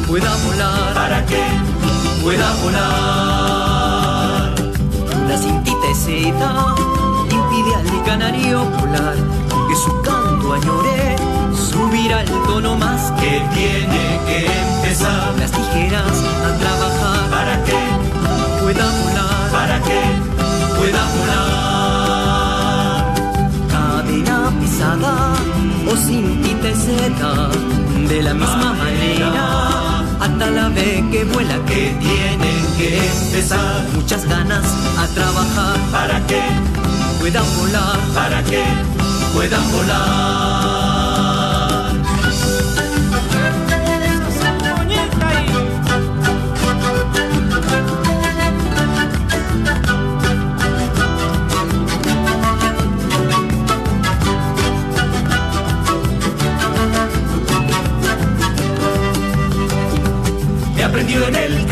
pueda 0.07 0.35
volar, 0.45 0.93
para 0.93 1.25
que 1.25 1.43
pueda 2.23 2.53
volar. 2.63 4.53
Una 5.23 5.37
cintita 5.37 5.93
seda 5.93 6.75
impide 7.29 7.75
al 7.75 8.03
canario 8.05 8.65
volar, 8.65 9.15
aunque 9.51 9.75
su 9.75 10.01
canto 10.01 10.53
añore 10.53 11.15
subir 11.55 12.11
el 12.11 12.29
tono 12.47 12.77
más 12.77 13.11
que 13.19 13.41
tiene 13.53 14.19
que 14.25 14.45
empezar. 14.45 15.33
Las 15.37 15.51
tijeras 15.51 16.23
a 16.45 16.57
trabajar. 16.57 17.29
Para 17.29 17.63
que 17.63 17.77
pueda 18.61 18.85
volar, 18.85 19.51
para 19.51 19.81
que 19.81 20.01
pueda 20.77 21.03
volar. 21.17 21.76
Pisada 24.67 25.33
o 25.89 25.95
cintita 25.95 26.69
y 26.69 26.75
seda, 26.75 27.49
de 28.09 28.21
la 28.21 28.33
misma 28.33 28.73
manera. 28.73 30.03
Hasta 30.19 30.51
la 30.51 30.67
vez 30.69 31.03
que 31.09 31.23
vuela 31.23 31.55
que 31.65 31.95
tienen 32.01 32.61
que 32.77 32.97
empezar. 32.97 33.87
Muchas 33.95 34.25
ganas 34.27 34.65
a 34.99 35.07
trabajar 35.15 35.77
para 35.89 36.27
que 36.27 36.41
puedan 37.19 37.45
volar, 37.57 37.97
para 38.13 38.43
que 38.43 38.61
puedan 39.33 39.71
volar. 39.71 40.86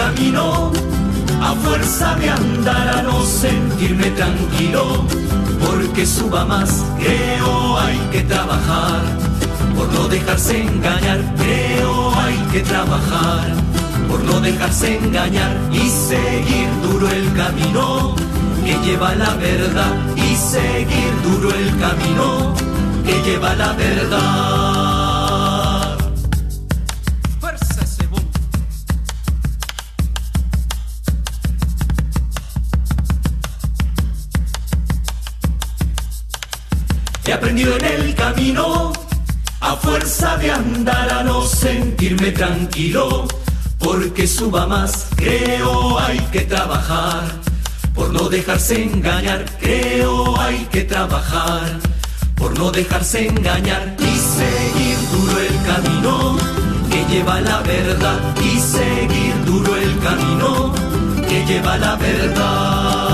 Camino, 0.06 0.72
a 1.42 1.54
fuerza 1.64 2.16
de 2.16 2.30
andar, 2.30 2.88
a 2.98 3.02
no 3.02 3.26
sentirme 3.26 4.12
tranquilo, 4.12 5.04
porque 5.66 6.06
suba 6.06 6.46
más, 6.46 6.84
creo 7.00 7.80
hay 7.80 7.98
que 8.12 8.22
trabajar, 8.22 9.02
por 9.76 9.92
no 9.94 10.08
dejarse 10.08 10.62
engañar, 10.62 11.20
creo 11.38 12.14
hay 12.20 12.38
que 12.52 12.62
trabajar, 12.62 13.46
por 14.08 14.24
no 14.24 14.40
dejarse 14.42 14.98
engañar 14.98 15.58
y 15.72 15.90
seguir 15.90 16.70
duro 16.84 17.10
el 17.10 17.34
camino 17.34 18.16
que 18.64 18.78
lleva 18.86 19.16
la 19.16 19.34
verdad, 19.36 19.94
y 20.16 20.36
seguir 20.36 21.12
duro 21.24 21.50
el 21.50 21.70
camino 21.80 22.54
que 23.06 23.16
lleva 23.24 23.56
la 23.56 23.74
verdad. 23.74 24.75
En 37.58 37.86
el 37.86 38.16
camino, 38.16 38.92
a 39.62 39.76
fuerza 39.78 40.36
de 40.38 40.52
andar, 40.52 41.10
a 41.10 41.24
no 41.24 41.42
sentirme 41.42 42.32
tranquilo, 42.32 43.26
porque 43.80 44.28
suba 44.28 44.68
más, 44.68 45.08
creo 45.16 45.98
hay 45.98 46.20
que 46.34 46.42
trabajar, 46.42 47.24
por 47.94 48.12
no 48.12 48.28
dejarse 48.28 48.84
engañar, 48.84 49.46
creo 49.62 50.38
hay 50.38 50.68
que 50.70 50.82
trabajar, 50.82 51.80
por 52.36 52.58
no 52.60 52.72
dejarse 52.72 53.28
engañar 53.28 53.96
y 54.00 54.18
seguir 54.38 54.98
duro 55.14 55.40
el 55.40 55.62
camino 55.64 56.38
que 56.90 57.06
lleva 57.06 57.40
la 57.40 57.62
verdad, 57.62 58.20
y 58.44 58.60
seguir 58.60 59.46
duro 59.46 59.78
el 59.78 59.98
camino 60.00 60.74
que 61.30 61.46
lleva 61.46 61.78
la 61.78 61.96
verdad. 61.96 63.05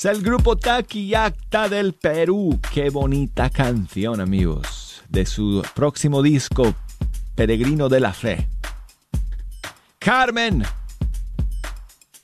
Es 0.00 0.06
el 0.06 0.22
grupo 0.22 0.56
Taquillacta 0.56 1.68
del 1.68 1.92
Perú. 1.92 2.58
Qué 2.72 2.88
bonita 2.88 3.50
canción, 3.50 4.22
amigos, 4.22 5.02
de 5.10 5.26
su 5.26 5.62
próximo 5.74 6.22
disco, 6.22 6.74
Peregrino 7.34 7.90
de 7.90 8.00
la 8.00 8.14
Fe. 8.14 8.48
Carmen 9.98 10.64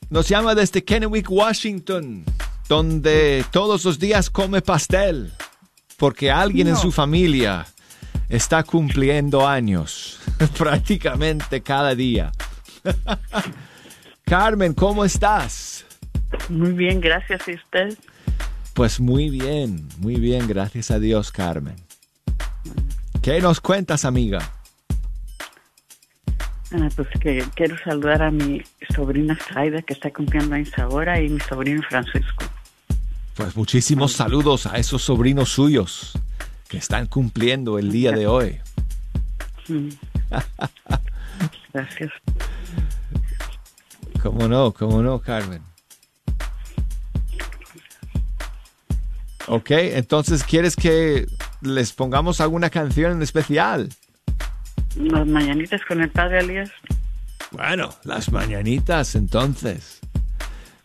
nos 0.09 0.27
llama 0.27 0.55
desde 0.55 0.83
Kennewick, 0.83 1.31
Washington, 1.31 2.25
donde 2.67 3.45
todos 3.51 3.85
los 3.85 3.99
días 3.99 4.31
come 4.31 4.63
pastel, 4.63 5.35
porque 5.99 6.31
alguien 6.31 6.69
en 6.69 6.77
su 6.77 6.91
familia 6.91 7.67
está 8.31 8.63
cumpliendo 8.63 9.47
años, 9.47 10.21
prácticamente 10.57 11.61
cada 11.61 11.95
día. 11.95 12.33
Carmen, 14.25 14.73
¿cómo 14.73 15.05
estás? 15.05 15.86
Muy 16.49 16.73
bien, 16.73 17.01
gracias 17.01 17.49
a 17.49 17.53
usted. 17.53 17.99
Pues 18.75 19.01
muy 19.01 19.31
bien, 19.31 19.89
muy 19.99 20.17
bien, 20.17 20.47
gracias 20.47 20.91
a 20.91 20.99
Dios, 20.99 21.33
Carmen. 21.33 21.77
¿Qué 23.23 23.41
nos 23.41 23.61
cuentas, 23.61 24.05
amiga? 24.05 24.39
Ah, 26.73 26.89
pues 26.95 27.09
que 27.21 27.45
quiero 27.55 27.77
saludar 27.79 28.23
a 28.23 28.31
mi 28.31 28.63
sobrina 28.95 29.39
Saida 29.53 29.83
que 29.83 29.95
está 29.95 30.11
cumpliendo 30.11 30.55
años 30.55 30.73
ahora 30.79 31.21
y 31.21 31.29
mi 31.29 31.41
sobrino 31.41 31.83
Francisco. 31.89 32.45
Pues 33.35 33.57
muchísimos 33.57 34.13
saludos 34.13 34.67
a 34.67 34.77
esos 34.77 35.03
sobrinos 35.03 35.51
suyos 35.51 36.19
que 36.69 36.79
están 36.79 37.07
cumpliendo 37.07 37.79
el 37.79 37.91
día 37.91 38.13
de 38.13 38.27
hoy. 38.27 38.59
Gracias. 41.73 42.13
¿Cómo 44.23 44.49
no? 44.49 44.73
¿Cómo 44.73 45.03
no, 45.03 45.21
Carmen? 45.21 45.63
Ok, 49.49 49.71
entonces, 49.71 50.43
¿quieres 50.43 50.75
que 50.75 51.27
les 51.61 51.93
pongamos 51.93 52.41
alguna 52.41 52.69
canción 52.69 53.13
en 53.13 53.23
especial? 53.23 53.89
Las 54.97 55.27
mañanitas 55.27 55.81
con 55.87 56.01
el 56.01 56.11
padre 56.11 56.41
Elías. 56.41 56.71
Bueno, 57.53 57.91
las 58.03 58.33
mañanitas, 58.33 59.15
entonces. 59.15 60.01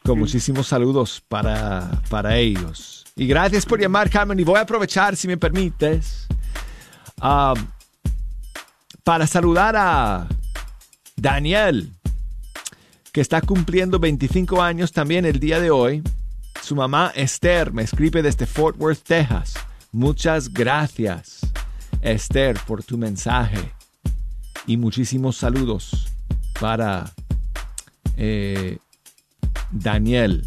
Con 0.03 0.20
muchísimos 0.20 0.68
saludos 0.68 1.24
para, 1.28 2.01
para 2.09 2.38
ellos. 2.38 3.05
Y 3.16 3.28
gracias 3.28 3.66
por 3.66 3.80
llamar, 3.80 4.09
Carmen. 4.09 4.39
Y 4.39 4.43
voy 4.43 4.57
a 4.57 4.62
aprovechar, 4.62 5.16
si 5.16 5.28
me 5.28 5.38
permites, 5.38 6.28
ah, 7.20 7.53
para 9.03 9.26
saludar 9.28 9.76
a 9.76 10.28
Daniel, 11.16 11.91
que 13.12 13.22
está 13.22 13.41
cumpliendo 13.41 13.99
25 13.99 14.62
años 14.62 14.91
también 14.91 15.26
el 15.26 15.39
día 15.39 15.59
de 15.59 15.72
hoy. 15.72 16.03
Su 16.62 16.76
mamá 16.76 17.12
Esther 17.16 17.72
me 17.72 17.84
escribe 17.84 18.22
desde 18.22 18.45
Fort 18.45 18.76
Worth, 18.80 19.04
Texas. 19.04 19.54
Muchas 19.91 20.52
gracias, 20.52 21.39
Esther, 22.02 22.60
por 22.66 22.84
tu 22.84 22.97
mensaje. 22.97 23.74
Y 24.68 24.78
muchísimos 24.78 25.38
saludos 25.38 26.08
para 26.60 27.12
eh, 28.18 28.78
Daniel. 29.72 30.45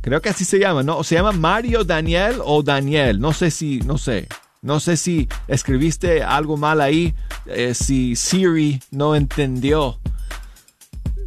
Creo 0.00 0.22
que 0.22 0.28
así 0.28 0.44
se 0.44 0.58
llama, 0.58 0.82
¿no? 0.82 1.02
Se 1.02 1.16
llama 1.16 1.32
Mario 1.32 1.82
Daniel 1.82 2.36
o 2.44 2.62
Daniel. 2.62 3.18
No 3.18 3.32
sé 3.32 3.50
si, 3.50 3.80
no 3.80 3.98
sé. 3.98 4.28
No 4.62 4.80
sé 4.80 4.96
si 4.96 5.28
escribiste 5.48 6.22
algo 6.22 6.56
mal 6.56 6.80
ahí, 6.80 7.14
eh, 7.46 7.74
si 7.74 8.16
Siri 8.16 8.80
no 8.90 9.14
entendió 9.14 10.00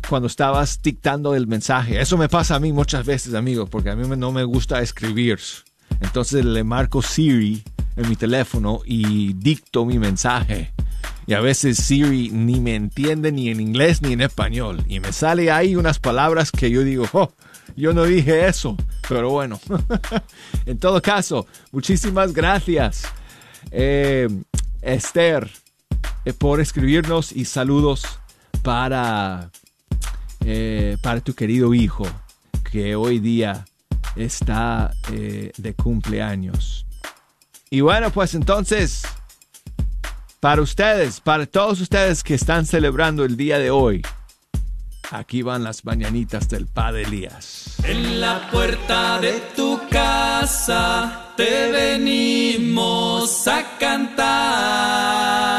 cuando 0.10 0.28
estabas 0.28 0.82
dictando 0.82 1.36
el 1.36 1.46
mensaje. 1.46 2.02
Eso 2.02 2.18
me 2.18 2.28
pasa 2.28 2.56
a 2.56 2.60
mí 2.60 2.74
muchas 2.74 3.06
veces, 3.06 3.36
amigos, 3.36 3.70
porque 3.70 3.92
a 3.92 3.96
mí 3.96 4.08
no 4.18 4.32
me 4.32 4.44
gusta 4.44 4.82
escribir. 4.82 5.40
Entonces 6.02 6.44
le 6.44 6.64
marco 6.64 7.02
Siri 7.02 7.64
en 7.96 8.10
mi 8.10 8.16
teléfono 8.16 8.82
y 8.86 9.34
dicto 9.34 9.86
mi 9.86 10.00
mensaje. 10.00 10.74
Y 11.28 11.34
a 11.34 11.42
veces 11.42 11.78
Siri 11.78 12.32
ni 12.32 12.60
me 12.60 12.76
entiende 12.76 13.32
ni 13.32 13.50
en 13.50 13.60
inglés 13.60 14.02
ni 14.02 14.14
en 14.14 14.22
español. 14.22 14.84
Y 14.88 15.00
me 15.00 15.14
sale 15.14 15.52
ahí 15.52 15.76
unas 15.76 16.00
palabras 16.00 16.52
que 16.52 16.72
yo 16.72 16.84
digo, 16.84 17.06
oh, 17.14 17.32
yo 17.76 17.94
no 17.94 18.04
dije 18.06 18.48
eso. 18.48 18.76
Pero 19.08 19.30
bueno, 19.30 19.60
en 20.66 20.80
todo 20.80 21.02
caso, 21.04 21.46
muchísimas 21.72 22.34
gracias, 22.34 23.04
eh, 23.70 24.28
Esther, 24.82 25.50
eh, 26.26 26.34
por 26.34 26.62
escribirnos 26.62 27.32
y 27.32 27.46
saludos 27.46 28.06
para, 28.64 29.52
eh, 30.46 30.98
para 31.02 31.22
tu 31.22 31.34
querido 31.34 31.74
hijo, 31.74 32.08
que 32.72 32.96
hoy 32.96 33.20
día 33.20 33.66
está 34.16 34.92
eh, 35.12 35.52
de 35.58 35.74
cumpleaños. 35.74 36.86
Y 37.70 37.82
bueno, 37.82 38.10
pues 38.12 38.34
entonces, 38.34 39.04
para 40.40 40.62
ustedes, 40.62 41.20
para 41.22 41.46
todos 41.46 41.82
ustedes 41.82 42.24
que 42.24 42.36
están 42.36 42.66
celebrando 42.66 43.26
el 43.26 43.38
día 43.38 43.60
de 43.60 43.72
hoy, 43.72 44.02
Aquí 45.12 45.42
van 45.42 45.64
las 45.64 45.86
mañanitas 45.86 46.48
del 46.50 46.68
Padre 46.68 47.02
Elías. 47.04 47.78
En 47.84 48.22
la 48.22 48.48
puerta 48.52 49.20
de 49.20 49.42
tu 49.56 49.82
casa 49.90 51.34
te 51.36 51.72
venimos 51.72 53.48
a 53.48 53.78
cantar. 53.80 55.59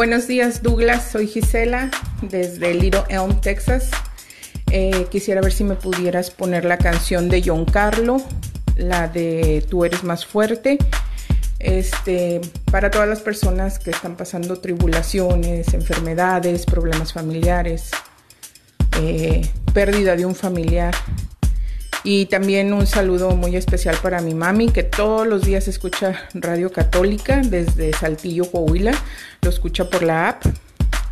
Buenos 0.00 0.26
días, 0.26 0.62
Douglas. 0.62 1.10
Soy 1.12 1.26
Gisela 1.26 1.90
desde 2.22 2.72
Little 2.72 3.02
Elm, 3.10 3.38
Texas. 3.42 3.90
Eh, 4.70 5.06
quisiera 5.10 5.42
ver 5.42 5.52
si 5.52 5.62
me 5.62 5.74
pudieras 5.74 6.30
poner 6.30 6.64
la 6.64 6.78
canción 6.78 7.28
de 7.28 7.42
John 7.44 7.66
Carlo, 7.66 8.16
la 8.76 9.08
de 9.08 9.62
Tú 9.68 9.84
eres 9.84 10.02
más 10.02 10.24
fuerte. 10.24 10.78
Este, 11.58 12.40
para 12.70 12.90
todas 12.90 13.10
las 13.10 13.20
personas 13.20 13.78
que 13.78 13.90
están 13.90 14.16
pasando 14.16 14.56
tribulaciones, 14.56 15.74
enfermedades, 15.74 16.64
problemas 16.64 17.12
familiares, 17.12 17.90
eh, 19.02 19.42
pérdida 19.74 20.16
de 20.16 20.24
un 20.24 20.34
familiar. 20.34 20.94
Y 22.02 22.26
también 22.26 22.72
un 22.72 22.86
saludo 22.86 23.36
muy 23.36 23.56
especial 23.56 23.96
para 24.02 24.20
mi 24.20 24.34
mami, 24.34 24.70
que 24.70 24.82
todos 24.82 25.26
los 25.26 25.42
días 25.42 25.68
escucha 25.68 26.28
Radio 26.32 26.72
Católica 26.72 27.42
desde 27.44 27.92
Saltillo, 27.92 28.50
Coahuila. 28.50 28.92
Lo 29.42 29.50
escucha 29.50 29.88
por 29.90 30.02
la 30.02 30.28
app. 30.30 30.44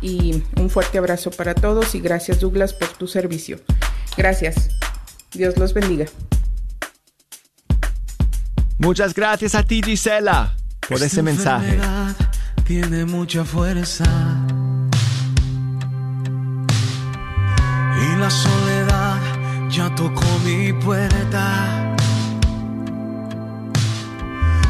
Y 0.01 0.43
un 0.57 0.69
fuerte 0.69 0.97
abrazo 0.97 1.29
para 1.29 1.53
todos 1.53 1.93
y 1.93 1.99
gracias 1.99 2.39
Douglas 2.39 2.73
por 2.73 2.87
tu 2.89 3.05
servicio. 3.05 3.59
Gracias. 4.17 4.69
Dios 5.31 5.57
los 5.57 5.73
bendiga. 5.73 6.05
Muchas 8.77 9.13
gracias 9.13 9.55
a 9.55 9.63
ti, 9.63 9.81
Gisela, 9.83 10.55
por 10.87 10.93
Esta 10.93 11.05
ese 11.07 11.21
mensaje. 11.21 11.77
Tiene 12.65 13.03
mucha 13.03 13.43
fuerza. 13.43 14.05
Y 18.01 18.15
la 18.19 18.29
soledad 18.29 18.88
ya 19.69 19.93
tocó 19.95 20.25
mi 20.43 20.73
puerta. 20.73 21.95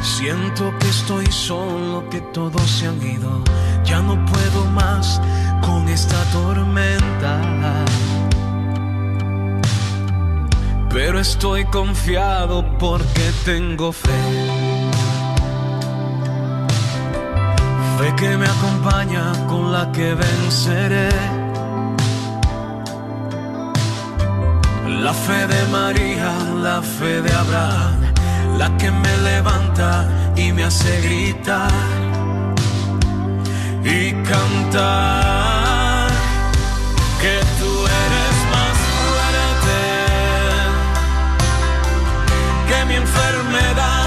Siento 0.01 0.73
que 0.79 0.89
estoy 0.89 1.25
solo, 1.31 2.09
que 2.09 2.19
todos 2.33 2.69
se 2.69 2.87
han 2.87 3.01
ido. 3.01 3.41
Ya 3.85 4.01
no 4.01 4.23
puedo 4.25 4.65
más 4.65 5.21
con 5.61 5.87
esta 5.87 6.21
tormenta. 6.31 7.39
Pero 10.89 11.19
estoy 11.19 11.63
confiado 11.65 12.65
porque 12.77 13.31
tengo 13.45 13.91
fe. 13.91 14.09
Fe 17.97 18.15
que 18.17 18.37
me 18.37 18.47
acompaña 18.47 19.31
con 19.47 19.71
la 19.71 19.91
que 19.91 20.15
venceré. 20.15 21.38
La 25.03 25.13
fe 25.13 25.47
de 25.47 25.65
María, 25.71 26.29
la 26.61 26.81
fe 26.81 27.21
de 27.21 27.31
Abraham, 27.31 28.01
la 28.57 28.77
que 28.77 28.91
me 28.91 29.17
levanta 29.29 30.05
y 30.35 30.51
me 30.51 30.65
hace 30.65 31.01
gritar 31.01 31.71
y 33.83 34.11
cantar 34.29 36.09
que 37.21 37.39
tú 37.59 37.71
eres 38.03 38.35
más 38.53 38.75
fuerte 38.91 39.79
que 42.67 42.85
mi 42.89 42.95
enfermedad, 42.95 43.98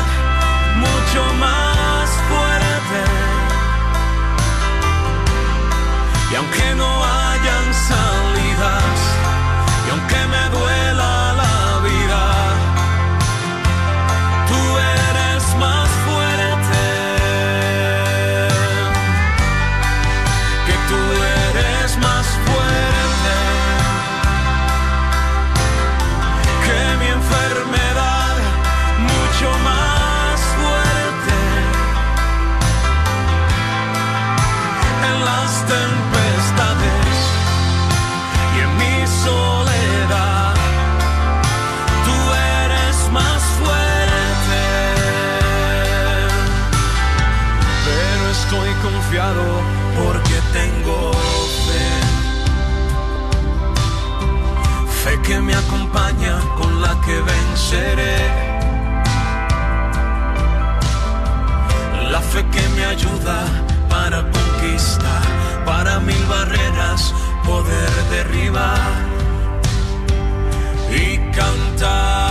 me 55.53 55.59
acompaña 55.59 56.41
con 56.57 56.81
la 56.81 56.99
que 57.05 57.17
venceré. 57.21 58.17
La 62.11 62.21
fe 62.21 62.45
que 62.55 62.65
me 62.77 62.85
ayuda 62.85 63.39
para 63.89 64.19
conquistar, 64.37 65.23
para 65.67 66.01
mil 66.01 66.25
barreras 66.27 67.15
poder 67.45 67.91
derribar 68.11 68.93
y 70.91 71.19
cantar 71.37 72.22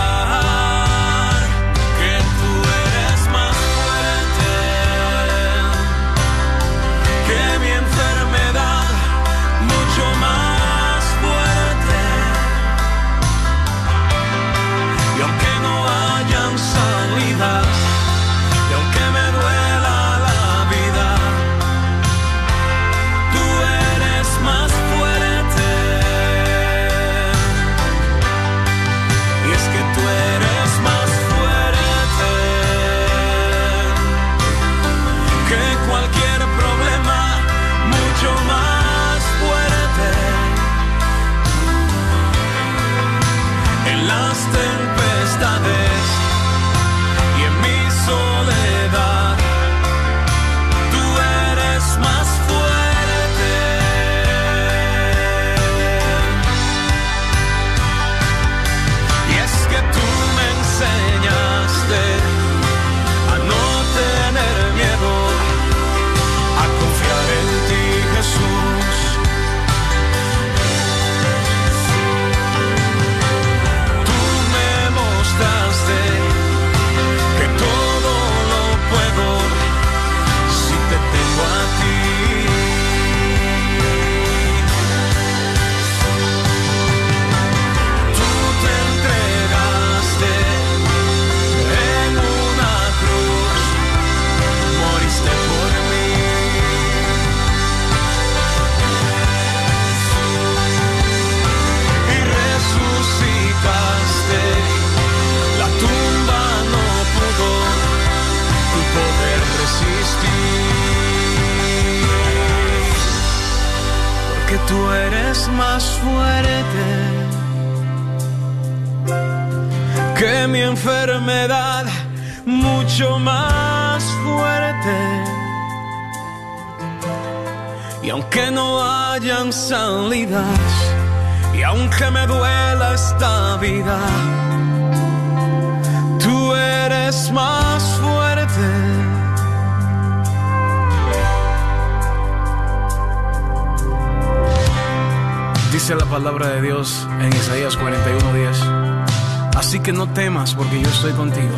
Así 149.72 149.80
que 149.80 149.90
no 149.94 150.06
temas 150.06 150.54
porque 150.54 150.82
yo 150.82 150.86
estoy 150.86 151.14
contigo. 151.14 151.56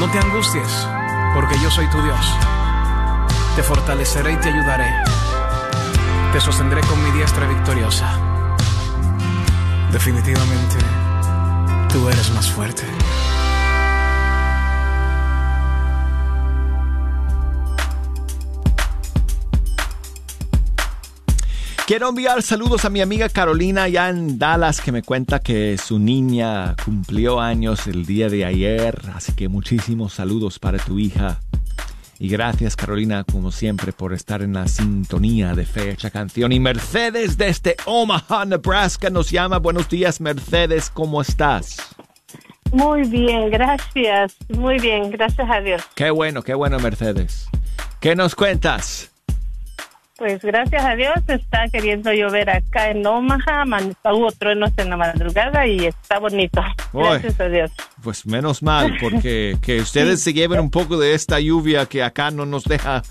No 0.00 0.10
te 0.10 0.18
angusties 0.18 0.88
porque 1.34 1.54
yo 1.62 1.70
soy 1.70 1.86
tu 1.90 2.00
Dios. 2.00 2.34
Te 3.56 3.62
fortaleceré 3.62 4.32
y 4.32 4.36
te 4.36 4.48
ayudaré. 4.48 4.90
Te 6.32 6.40
sostendré 6.40 6.80
con 6.80 7.04
mi 7.04 7.10
diestra 7.10 7.46
victoriosa. 7.46 8.08
Definitivamente, 9.92 10.76
tú 11.92 12.08
eres 12.08 12.32
más 12.32 12.50
fuerte. 12.50 12.84
Quiero 21.88 22.10
enviar 22.10 22.42
saludos 22.42 22.84
a 22.84 22.90
mi 22.90 23.00
amiga 23.00 23.30
Carolina 23.30 23.84
allá 23.84 24.10
en 24.10 24.38
Dallas 24.38 24.82
que 24.82 24.92
me 24.92 25.02
cuenta 25.02 25.38
que 25.38 25.78
su 25.78 25.98
niña 25.98 26.76
cumplió 26.84 27.40
años 27.40 27.86
el 27.86 28.04
día 28.04 28.28
de 28.28 28.44
ayer, 28.44 29.00
así 29.14 29.32
que 29.32 29.48
muchísimos 29.48 30.12
saludos 30.12 30.58
para 30.58 30.76
tu 30.76 30.98
hija. 30.98 31.40
Y 32.18 32.28
gracias 32.28 32.76
Carolina, 32.76 33.24
como 33.24 33.50
siempre, 33.50 33.92
por 33.92 34.12
estar 34.12 34.42
en 34.42 34.52
la 34.52 34.68
sintonía 34.68 35.54
de 35.54 35.64
Fecha 35.64 36.10
Canción. 36.10 36.52
Y 36.52 36.60
Mercedes 36.60 37.38
desde 37.38 37.74
Omaha, 37.86 38.44
Nebraska 38.44 39.08
nos 39.08 39.30
llama. 39.30 39.56
Buenos 39.56 39.88
días 39.88 40.20
Mercedes, 40.20 40.90
¿cómo 40.90 41.22
estás? 41.22 41.78
Muy 42.70 43.04
bien, 43.04 43.48
gracias. 43.48 44.36
Muy 44.50 44.78
bien, 44.78 45.10
gracias 45.10 45.50
a 45.50 45.62
Dios. 45.62 45.82
Qué 45.94 46.10
bueno, 46.10 46.42
qué 46.42 46.52
bueno 46.52 46.78
Mercedes. 46.80 47.48
¿Qué 47.98 48.14
nos 48.14 48.34
cuentas? 48.34 49.10
Pues 50.18 50.42
gracias 50.42 50.84
a 50.84 50.96
Dios 50.96 51.14
está 51.28 51.68
queriendo 51.68 52.12
llover 52.12 52.50
acá 52.50 52.90
en 52.90 53.06
Omaha. 53.06 53.64
man- 53.64 53.94
Hubo 54.04 54.32
truenos 54.32 54.72
en 54.76 54.90
la 54.90 54.96
madrugada 54.96 55.64
y 55.66 55.86
está 55.86 56.18
bonito. 56.18 56.60
Gracias 56.92 57.38
a 57.38 57.48
Dios. 57.48 57.70
Pues 58.02 58.26
menos 58.26 58.60
mal, 58.60 58.96
porque 59.00 59.56
que 59.62 59.80
ustedes 59.80 60.20
se 60.20 60.32
lleven 60.32 60.58
un 60.58 60.70
poco 60.72 60.98
de 60.98 61.14
esta 61.14 61.38
lluvia 61.38 61.86
que 61.86 62.02
acá 62.02 62.32
no 62.32 62.46
nos 62.46 62.64
deja 62.64 63.02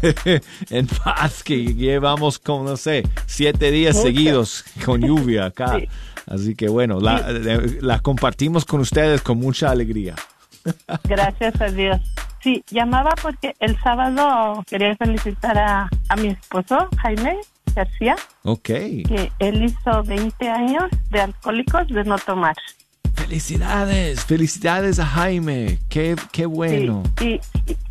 en 0.70 0.86
paz, 0.86 1.42
que 1.44 1.74
llevamos 1.74 2.38
como, 2.38 2.64
no 2.64 2.76
sé, 2.78 3.02
siete 3.26 3.70
días 3.70 3.94
Mucho. 3.96 4.06
seguidos 4.06 4.64
con 4.84 5.02
lluvia 5.02 5.44
acá. 5.46 5.78
Así 6.26 6.54
que 6.54 6.68
bueno, 6.68 7.00
la, 7.00 7.22
eh, 7.28 7.78
la 7.82 8.00
compartimos 8.00 8.64
con 8.64 8.80
ustedes 8.80 9.20
con 9.20 9.38
mucha 9.38 9.70
alegría. 9.70 10.14
Gracias 11.04 11.60
a 11.60 11.66
Dios. 11.66 12.00
Sí, 12.42 12.62
llamaba 12.70 13.10
porque 13.20 13.54
el 13.60 13.78
sábado 13.80 14.62
quería 14.68 14.94
felicitar 14.96 15.58
a, 15.58 15.88
a 16.08 16.16
mi 16.16 16.28
esposo, 16.28 16.88
Jaime 16.98 17.38
García, 17.74 18.14
Ok. 18.44 18.66
que 18.66 19.32
él 19.40 19.64
hizo 19.64 20.02
20 20.04 20.48
años 20.48 20.84
de 21.10 21.20
alcohólicos 21.22 21.88
de 21.88 22.04
no 22.04 22.16
tomar. 22.18 22.54
Felicidades, 23.14 24.24
felicidades 24.24 24.98
a 25.00 25.06
Jaime. 25.06 25.78
Qué, 25.88 26.14
qué 26.32 26.46
bueno. 26.46 27.02
Y, 27.20 27.40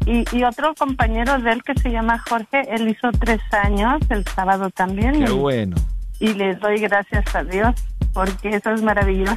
y, 0.06 0.24
y 0.32 0.44
otro 0.44 0.74
compañero 0.76 1.38
de 1.40 1.52
él 1.52 1.64
que 1.64 1.74
se 1.76 1.90
llama 1.92 2.24
Jorge, 2.30 2.62
él 2.74 2.88
hizo 2.88 3.12
tres 3.20 3.42
años 3.52 4.02
el 4.10 4.24
sábado 4.28 4.70
también. 4.70 5.26
Qué 5.26 5.32
y, 5.32 5.36
bueno. 5.36 5.76
y 6.20 6.34
le 6.34 6.56
doy 6.56 6.78
gracias 6.80 7.36
a 7.36 7.44
Dios 7.44 7.74
porque 8.16 8.50
eso 8.56 8.72
es 8.72 8.82
maravilloso. 8.82 9.36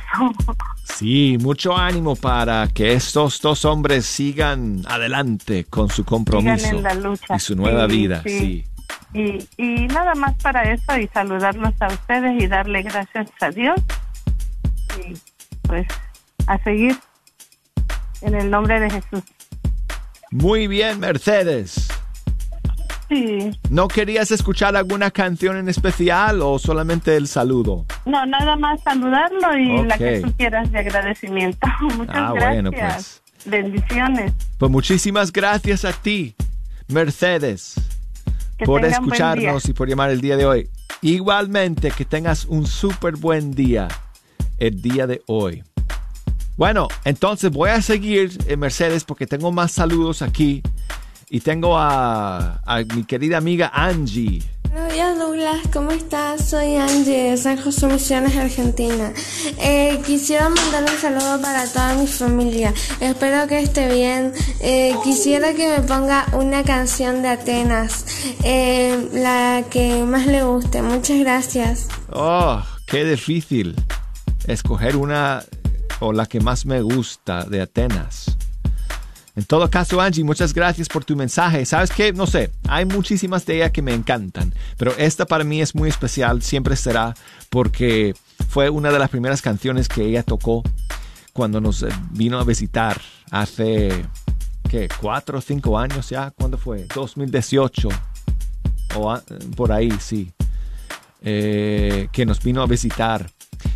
Sí, 0.85 1.37
mucho 1.41 1.76
ánimo 1.76 2.16
para 2.16 2.66
que 2.68 2.95
estos 2.95 3.41
dos 3.43 3.64
hombres 3.66 4.07
sigan 4.07 4.83
adelante 4.89 5.64
con 5.64 5.91
su 5.91 6.05
compromiso 6.05 6.57
Sigan 6.64 6.76
en 6.79 6.83
la 6.85 6.95
lucha. 6.95 7.37
y 7.37 7.41
su 7.41 7.55
nueva 7.57 7.87
Sí, 7.89 7.97
vida. 7.97 8.22
sí. 8.24 8.39
sí. 8.39 8.64
Y, 9.14 9.62
y 9.62 9.87
nada 9.89 10.14
más 10.14 10.35
para 10.43 10.62
eso 10.72 10.97
y 10.99 11.07
saludarlos 11.09 11.74
a 11.81 11.89
ustedes 11.89 12.43
y 12.43 12.47
darle 12.47 12.83
gracias 12.83 13.29
a 13.41 13.51
Dios. 13.51 13.79
Y 15.07 15.14
pues 15.62 15.87
a 16.47 16.59
seguir 16.62 16.97
en 18.22 18.35
el 18.35 18.51
nombre 18.51 18.81
de 18.81 18.91
Jesús. 18.91 19.22
Muy 20.31 20.66
bien, 20.68 21.01
Mercedes. 21.01 21.89
Sí. 23.09 23.50
¿No 23.70 23.88
querías 23.88 24.30
escuchar 24.30 24.76
alguna 24.76 25.11
canción 25.11 25.56
en 25.56 25.68
especial 25.68 26.42
o 26.42 26.59
solamente 26.59 27.16
el 27.16 27.26
saludo? 27.26 27.86
No, 28.04 28.26
nada 28.26 28.56
más 28.56 28.80
saludarlo 28.82 29.56
y 29.59 29.82
la 29.86 29.96
que 29.96 30.20
tú 30.20 30.32
quieras 30.36 30.70
de 30.70 30.78
agradecimiento. 30.80 31.66
Muchas 31.96 32.14
Ah, 32.16 32.32
gracias. 32.34 32.52
bueno, 32.52 32.70
pues. 32.72 33.22
Bendiciones. 33.46 34.32
Pues 34.59 34.70
muchísimas 34.70 35.32
gracias 35.32 35.84
a 35.84 35.92
ti, 35.92 36.34
Mercedes, 36.88 37.74
Que 38.59 38.64
por 38.66 38.84
escucharnos 38.84 39.66
y 39.68 39.72
por 39.72 39.88
llamar 39.88 40.11
el 40.11 40.20
día 40.20 40.36
de 40.36 40.44
hoy. 40.44 40.68
Igualmente, 41.00 41.90
que 41.92 42.04
tengas 42.04 42.44
un 42.44 42.66
súper 42.66 43.16
buen 43.16 43.52
día 43.52 43.88
el 44.59 44.82
día 44.82 45.06
de 45.06 45.22
hoy. 45.26 45.62
Bueno, 46.56 46.88
entonces 47.04 47.50
voy 47.52 47.70
a 47.70 47.80
seguir, 47.80 48.36
eh, 48.48 48.56
Mercedes, 48.56 49.04
porque 49.04 49.26
tengo 49.28 49.52
más 49.52 49.70
saludos 49.70 50.20
aquí. 50.22 50.61
Y 51.31 51.41
tengo 51.41 51.76
a, 51.76 52.61
a 52.64 52.79
mi 52.95 53.05
querida 53.05 53.37
amiga 53.37 53.70
Angie. 53.74 54.43
Buenos 54.72 54.93
días 54.93 55.18
Douglas, 55.18 55.61
¿cómo 55.72 55.91
estás? 55.91 56.49
Soy 56.51 56.76
Angie 56.76 57.31
de 57.31 57.37
San 57.37 57.61
José 57.61 57.87
Misiones, 57.87 58.37
Argentina. 58.37 59.12
Eh, 59.59 60.01
quisiera 60.07 60.49
mandar 60.49 60.85
un 60.85 60.99
saludo 60.99 61.41
para 61.41 61.66
toda 61.66 61.95
mi 61.95 62.07
familia. 62.07 62.72
Espero 63.01 63.47
que 63.47 63.61
esté 63.61 63.93
bien. 63.93 64.33
Eh, 64.61 64.95
quisiera 65.03 65.53
que 65.55 65.68
me 65.68 65.81
ponga 65.81 66.26
una 66.33 66.62
canción 66.62 67.22
de 67.22 67.29
Atenas, 67.29 68.05
eh, 68.45 69.09
la 69.12 69.64
que 69.70 70.05
más 70.05 70.26
le 70.26 70.45
guste. 70.45 70.81
Muchas 70.83 71.18
gracias. 71.18 71.89
Oh, 72.12 72.62
qué 72.87 73.05
difícil 73.05 73.74
escoger 74.47 74.97
una 74.97 75.45
o 76.01 76.12
la 76.12 76.26
que 76.26 76.41
más 76.41 76.64
me 76.66 76.81
gusta 76.83 77.45
de 77.45 77.62
Atenas. 77.62 78.37
En 79.39 79.45
todo 79.45 79.70
caso, 79.70 80.01
Angie, 80.01 80.24
muchas 80.24 80.53
gracias 80.53 80.89
por 80.89 81.05
tu 81.05 81.14
mensaje. 81.14 81.64
¿Sabes 81.64 81.93
qué? 81.93 82.12
No 82.12 82.26
sé, 82.26 82.51
hay 82.66 82.84
muchísimas 82.84 83.47
de 83.47 83.55
ellas 83.55 83.70
que 83.70 83.82
me 83.82 83.95
encantan, 83.95 84.53
pero 84.76 84.93
esta 84.99 85.26
para 85.26 85.45
mí 85.45 85.61
es 85.61 85.76
muy 85.76 85.89
especial, 85.89 86.43
siempre 86.43 86.74
será, 86.74 87.14
porque 87.49 88.16
fue 88.49 88.68
una 88.68 88.91
de 88.91 88.99
las 88.99 89.09
primeras 89.11 89.41
canciones 89.41 89.86
que 89.86 90.05
ella 90.05 90.24
tocó 90.24 90.64
cuando 91.32 91.61
nos 91.61 91.86
vino 92.11 92.41
a 92.41 92.43
visitar 92.43 93.01
hace, 93.30 94.05
¿qué? 94.68 94.89
¿Cuatro 95.01 95.39
o 95.39 95.41
cinco 95.41 95.78
años 95.78 96.11
ya? 96.11 96.32
¿Cuándo 96.32 96.59
fue? 96.59 96.89
2018. 96.93 97.91
O 98.97 99.20
por 99.55 99.70
ahí, 99.70 99.93
sí. 100.01 100.32
Eh, 101.22 102.09
que 102.11 102.26
nos 102.26 102.43
vino 102.43 102.61
a 102.61 102.66
visitar 102.66 103.30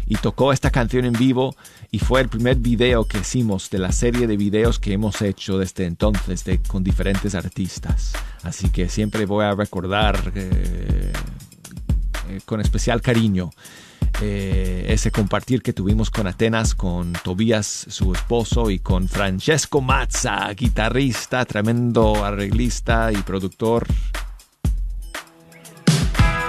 y 0.06 0.16
tocó 0.16 0.52
esta 0.52 0.70
canción 0.70 1.04
en 1.04 1.12
vivo 1.12 1.54
y 1.94 1.98
fue 1.98 2.22
el 2.22 2.28
primer 2.30 2.56
video 2.56 3.04
que 3.04 3.18
hicimos 3.18 3.68
de 3.68 3.78
la 3.78 3.92
serie 3.92 4.26
de 4.26 4.38
videos 4.38 4.78
que 4.78 4.94
hemos 4.94 5.20
hecho 5.20 5.58
desde 5.58 5.84
entonces 5.84 6.42
con 6.66 6.82
diferentes 6.82 7.34
artistas. 7.34 8.14
Así 8.42 8.70
que 8.70 8.88
siempre 8.88 9.26
voy 9.26 9.44
a 9.44 9.54
recordar 9.54 10.32
eh, 10.34 11.12
eh, 12.30 12.40
con 12.46 12.62
especial 12.62 13.02
cariño 13.02 13.50
eh, 14.22 14.86
ese 14.88 15.10
compartir 15.10 15.60
que 15.62 15.74
tuvimos 15.74 16.10
con 16.10 16.26
Atenas, 16.26 16.74
con 16.74 17.12
Tobías, 17.12 17.66
su 17.66 18.14
esposo, 18.14 18.70
y 18.70 18.78
con 18.78 19.06
Francesco 19.06 19.82
Mazza, 19.82 20.50
guitarrista, 20.54 21.44
tremendo 21.44 22.24
arreglista 22.24 23.12
y 23.12 23.16
productor. 23.16 23.86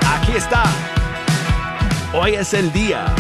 Aquí 0.05 0.31
está. 0.37 0.63
Hoy 2.13 2.35
es 2.35 2.53
el 2.53 2.71
día. 2.71 3.13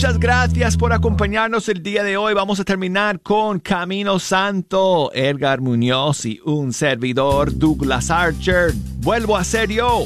Muchas 0.00 0.18
gracias 0.18 0.78
por 0.78 0.94
acompañarnos 0.94 1.68
el 1.68 1.82
día 1.82 2.02
de 2.02 2.16
hoy. 2.16 2.32
Vamos 2.32 2.58
a 2.58 2.64
terminar 2.64 3.20
con 3.20 3.60
Camino 3.60 4.18
Santo, 4.18 5.10
Edgar 5.12 5.60
Muñoz 5.60 6.24
y 6.24 6.40
un 6.46 6.72
servidor, 6.72 7.58
Douglas 7.58 8.10
Archer. 8.10 8.72
Vuelvo 9.00 9.36
a 9.36 9.44
ser 9.44 9.68
yo. 9.68 10.04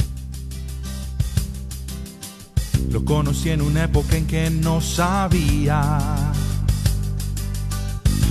Lo 2.91 3.05
conocí 3.05 3.51
en 3.51 3.63
una 3.63 3.85
época 3.85 4.17
en 4.17 4.27
que 4.27 4.51
no 4.51 4.81
sabía 4.81 6.01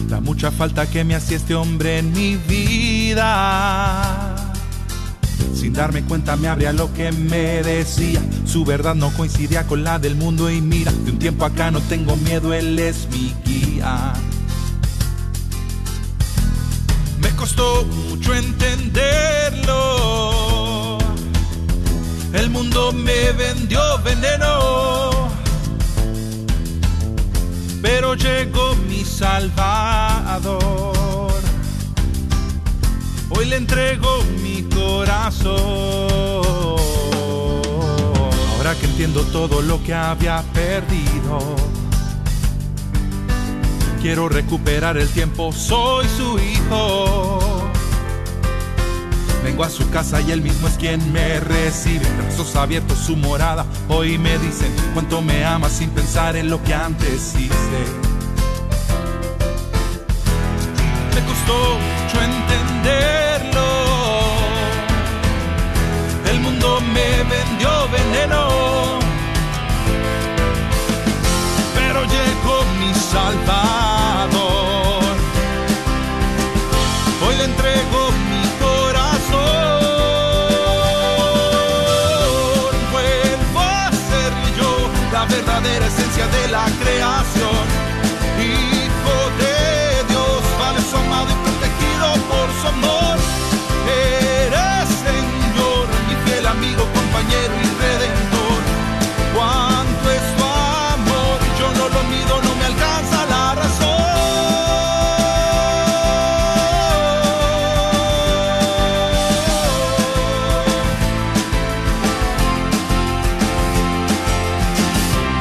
la 0.10 0.20
mucha 0.20 0.52
falta 0.52 0.86
que 0.86 1.06
me 1.06 1.16
hacía 1.16 1.38
este 1.38 1.56
hombre 1.56 2.00
en 2.00 2.12
mi 2.12 2.36
vida. 2.36 4.33
Sin 5.56 5.74
darme 5.74 6.04
cuenta 6.04 6.36
me 6.36 6.48
abría 6.48 6.74
lo 6.74 6.94
que 6.94 7.12
me 7.12 7.64
decía. 7.64 8.22
Su 8.46 8.66
verdad 8.66 8.96
no 8.96 9.12
coincidía 9.14 9.66
con 9.68 9.84
la 9.84 10.00
del 10.00 10.16
mundo 10.16 10.50
y 10.50 10.62
mira, 10.62 10.92
de 10.92 11.12
un 11.12 11.20
tiempo 11.20 11.46
acá 11.46 11.72
no 11.72 11.80
tengo 11.82 12.16
miedo, 12.18 12.54
él 12.54 12.78
es 12.80 13.08
mi 13.12 13.34
guía. 13.46 14.14
Me 17.22 17.30
costó 17.36 17.86
mucho 18.10 18.34
entenderlo. 18.34 19.74
El 22.34 22.50
mundo 22.50 22.92
me 22.92 23.32
vendió 23.34 23.82
veneno. 24.04 25.30
Pero 27.82 28.16
llegó 28.16 28.76
mi 28.90 29.06
salvador. 29.06 30.54
Hoy 33.44 33.50
le 33.50 33.58
entrego 33.58 34.24
mi 34.42 34.64
corazón. 34.74 35.58
Ahora 38.56 38.74
que 38.80 38.86
entiendo 38.86 39.22
todo 39.34 39.62
lo 39.62 39.84
que 39.84 39.94
había 39.94 40.42
perdido. 40.54 41.58
Quiero 44.02 44.30
recuperar 44.30 44.96
el 44.98 45.10
tiempo, 45.10 45.52
soy 45.52 46.08
su 46.08 46.40
hijo. 46.40 47.70
Vengo 49.44 49.66
a 49.66 49.70
su 49.70 49.90
casa 49.90 50.22
y 50.22 50.32
él 50.32 50.42
mismo 50.42 50.70
es 50.70 50.76
quien 50.76 51.12
me 51.12 51.42
recibe. 51.42 52.08
Brazos 52.22 52.56
abiertos 52.56 52.98
su 52.98 53.18
morada. 53.18 53.66
Hoy 53.90 54.18
me 54.18 54.38
dicen 54.38 54.74
cuánto 54.94 55.22
me 55.22 55.44
ama 55.44 55.68
sin 55.70 55.90
pensar 55.90 56.38
en 56.38 56.50
lo 56.50 56.64
que 56.64 56.74
antes 56.74 57.36
hice. 57.36 57.84
Me 61.14 61.22
costó 61.26 61.78
mucho 61.78 62.22
El 66.26 66.40
mundo 66.42 66.82
me 66.82 67.24
vendió 67.24 67.70
veneno. 67.90 69.00
Pero 71.76 72.04
llegó 72.04 72.66
mi 72.80 72.94
salvador. 72.94 74.34
Hoy 77.26 77.36
le 77.38 77.44
entrego 77.46 78.12
mi 78.30 78.44
corazón. 78.60 79.84
Vuelvo 82.92 83.60
a 83.60 83.92
ser 83.92 84.34
yo 84.58 84.90
la 85.12 85.26
verdadera 85.26 85.86
esencia 85.88 86.28
de 86.28 86.48
la 86.50 86.66
creación. 86.82 87.83
Compañero 97.34 97.54
y 97.62 97.68
redentor. 97.82 98.62
Cuánto 99.36 100.12
es 100.12 100.36
tu 100.38 100.44
amor, 100.44 101.40
yo 101.60 101.68
no 101.80 101.86
lo 101.90 102.04
mido, 102.10 102.42
no 102.42 102.56
me 102.56 102.66
alcanza 102.66 103.26
la 103.26 103.56
razón. 103.56 104.04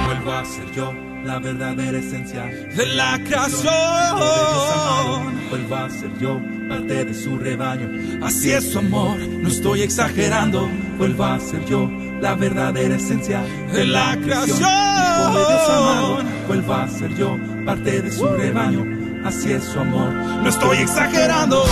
Vuelvo 0.07 0.33
a 0.33 0.45
ser 0.45 0.73
yo 0.75 0.95
la 1.25 1.39
verdadera 1.39 1.99
esencia 1.99 2.45
de 2.45 2.87
la 2.87 3.19
creación. 3.25 3.73
Vuelvo 5.51 5.77
a 5.77 5.91
ser 5.91 6.11
yo 6.19 6.41
parte 6.69 7.05
de 7.05 7.15
su 7.15 7.37
rebaño. 7.39 7.91
Así 8.25 8.51
es 8.51 8.73
su 8.73 8.79
amor, 8.79 9.19
no 9.19 9.49
estoy 9.49 9.83
exagerando. 9.83 10.71
Vuelvo 10.99 11.25
a 11.25 11.41
ser 11.41 11.65
yo 11.67 11.91
la 12.21 12.35
verdadera 12.35 12.95
esencia 12.97 13.43
de 13.73 13.85
la 13.85 14.17
creación. 14.23 14.59
Hijo 14.59 15.39
de 15.39 15.47
Dios 15.47 15.69
amado, 15.69 16.19
vuelvo 16.47 16.75
a 16.75 16.89
ser 16.89 17.15
yo 17.17 17.37
parte 17.67 18.03
de 18.03 18.13
su 18.13 18.27
rebaño. 18.29 18.85
Así 19.25 19.53
es 19.53 19.65
su 19.65 19.79
amor, 19.81 20.13
no 20.13 20.49
estoy 20.49 20.79
exagerando. 20.79 21.65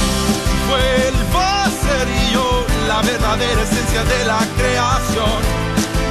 Vuelvo 0.69 1.39
a 1.39 1.65
ser 1.67 2.09
yo 2.33 2.67
la 2.89 3.03
verdadera 3.03 3.63
esencia 3.63 4.05
de 4.05 4.25
la 4.25 4.39
creación. 4.57 5.41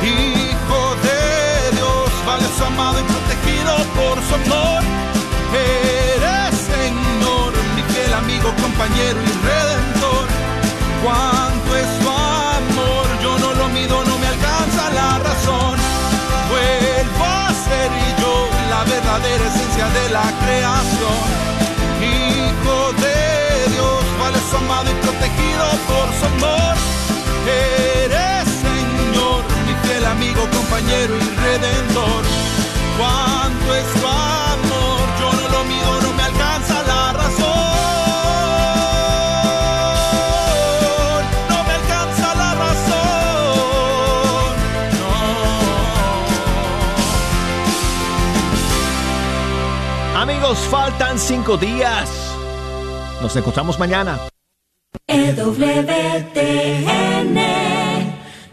Hijo 0.03 0.95
de 1.03 1.75
Dios, 1.75 2.09
valioso, 2.25 2.65
amado 2.65 2.99
y 2.99 3.03
protegido 3.03 3.75
por 3.95 4.17
su 4.23 4.35
amor. 4.35 4.83
Eres 5.51 6.55
Señor, 6.55 7.53
mi 7.75 7.81
fiel 7.93 8.13
amigo, 8.13 8.53
compañero 8.61 9.19
y 9.21 9.31
redentor. 9.47 10.27
Cuánto 11.03 11.75
es 11.77 11.99
tu 11.99 12.09
amor, 12.09 12.38
no 13.87 14.17
me 14.17 14.27
alcanza 14.27 14.89
la 14.91 15.19
razón. 15.19 15.77
Vuelvo 16.49 17.25
a 17.25 17.47
ser 17.65 17.91
yo 18.19 18.49
la 18.69 18.83
verdadera 18.83 19.45
esencia 19.47 19.87
de 19.89 20.09
la 20.09 20.27
creación. 20.43 21.19
Hijo 22.01 22.93
de 23.03 23.71
Dios, 23.73 24.03
valioso, 24.19 24.57
amado 24.57 24.89
y 24.91 24.95
protegido 25.05 25.65
por 25.87 26.07
su 26.19 26.25
amor. 26.25 26.75
Eres 27.47 28.47
Señor, 28.67 29.43
mi 29.65 29.87
fiel 29.87 30.05
amigo, 30.05 30.41
compañero 30.49 31.15
y 31.15 31.29
redentor. 31.45 32.23
Cuánto 32.97 33.75
es 33.75 34.01
faltan 50.69 51.17
cinco 51.17 51.57
días. 51.57 52.35
Nos 53.21 53.35
encontramos 53.35 53.79
mañana. 53.79 54.19
EWTN, 55.07 55.35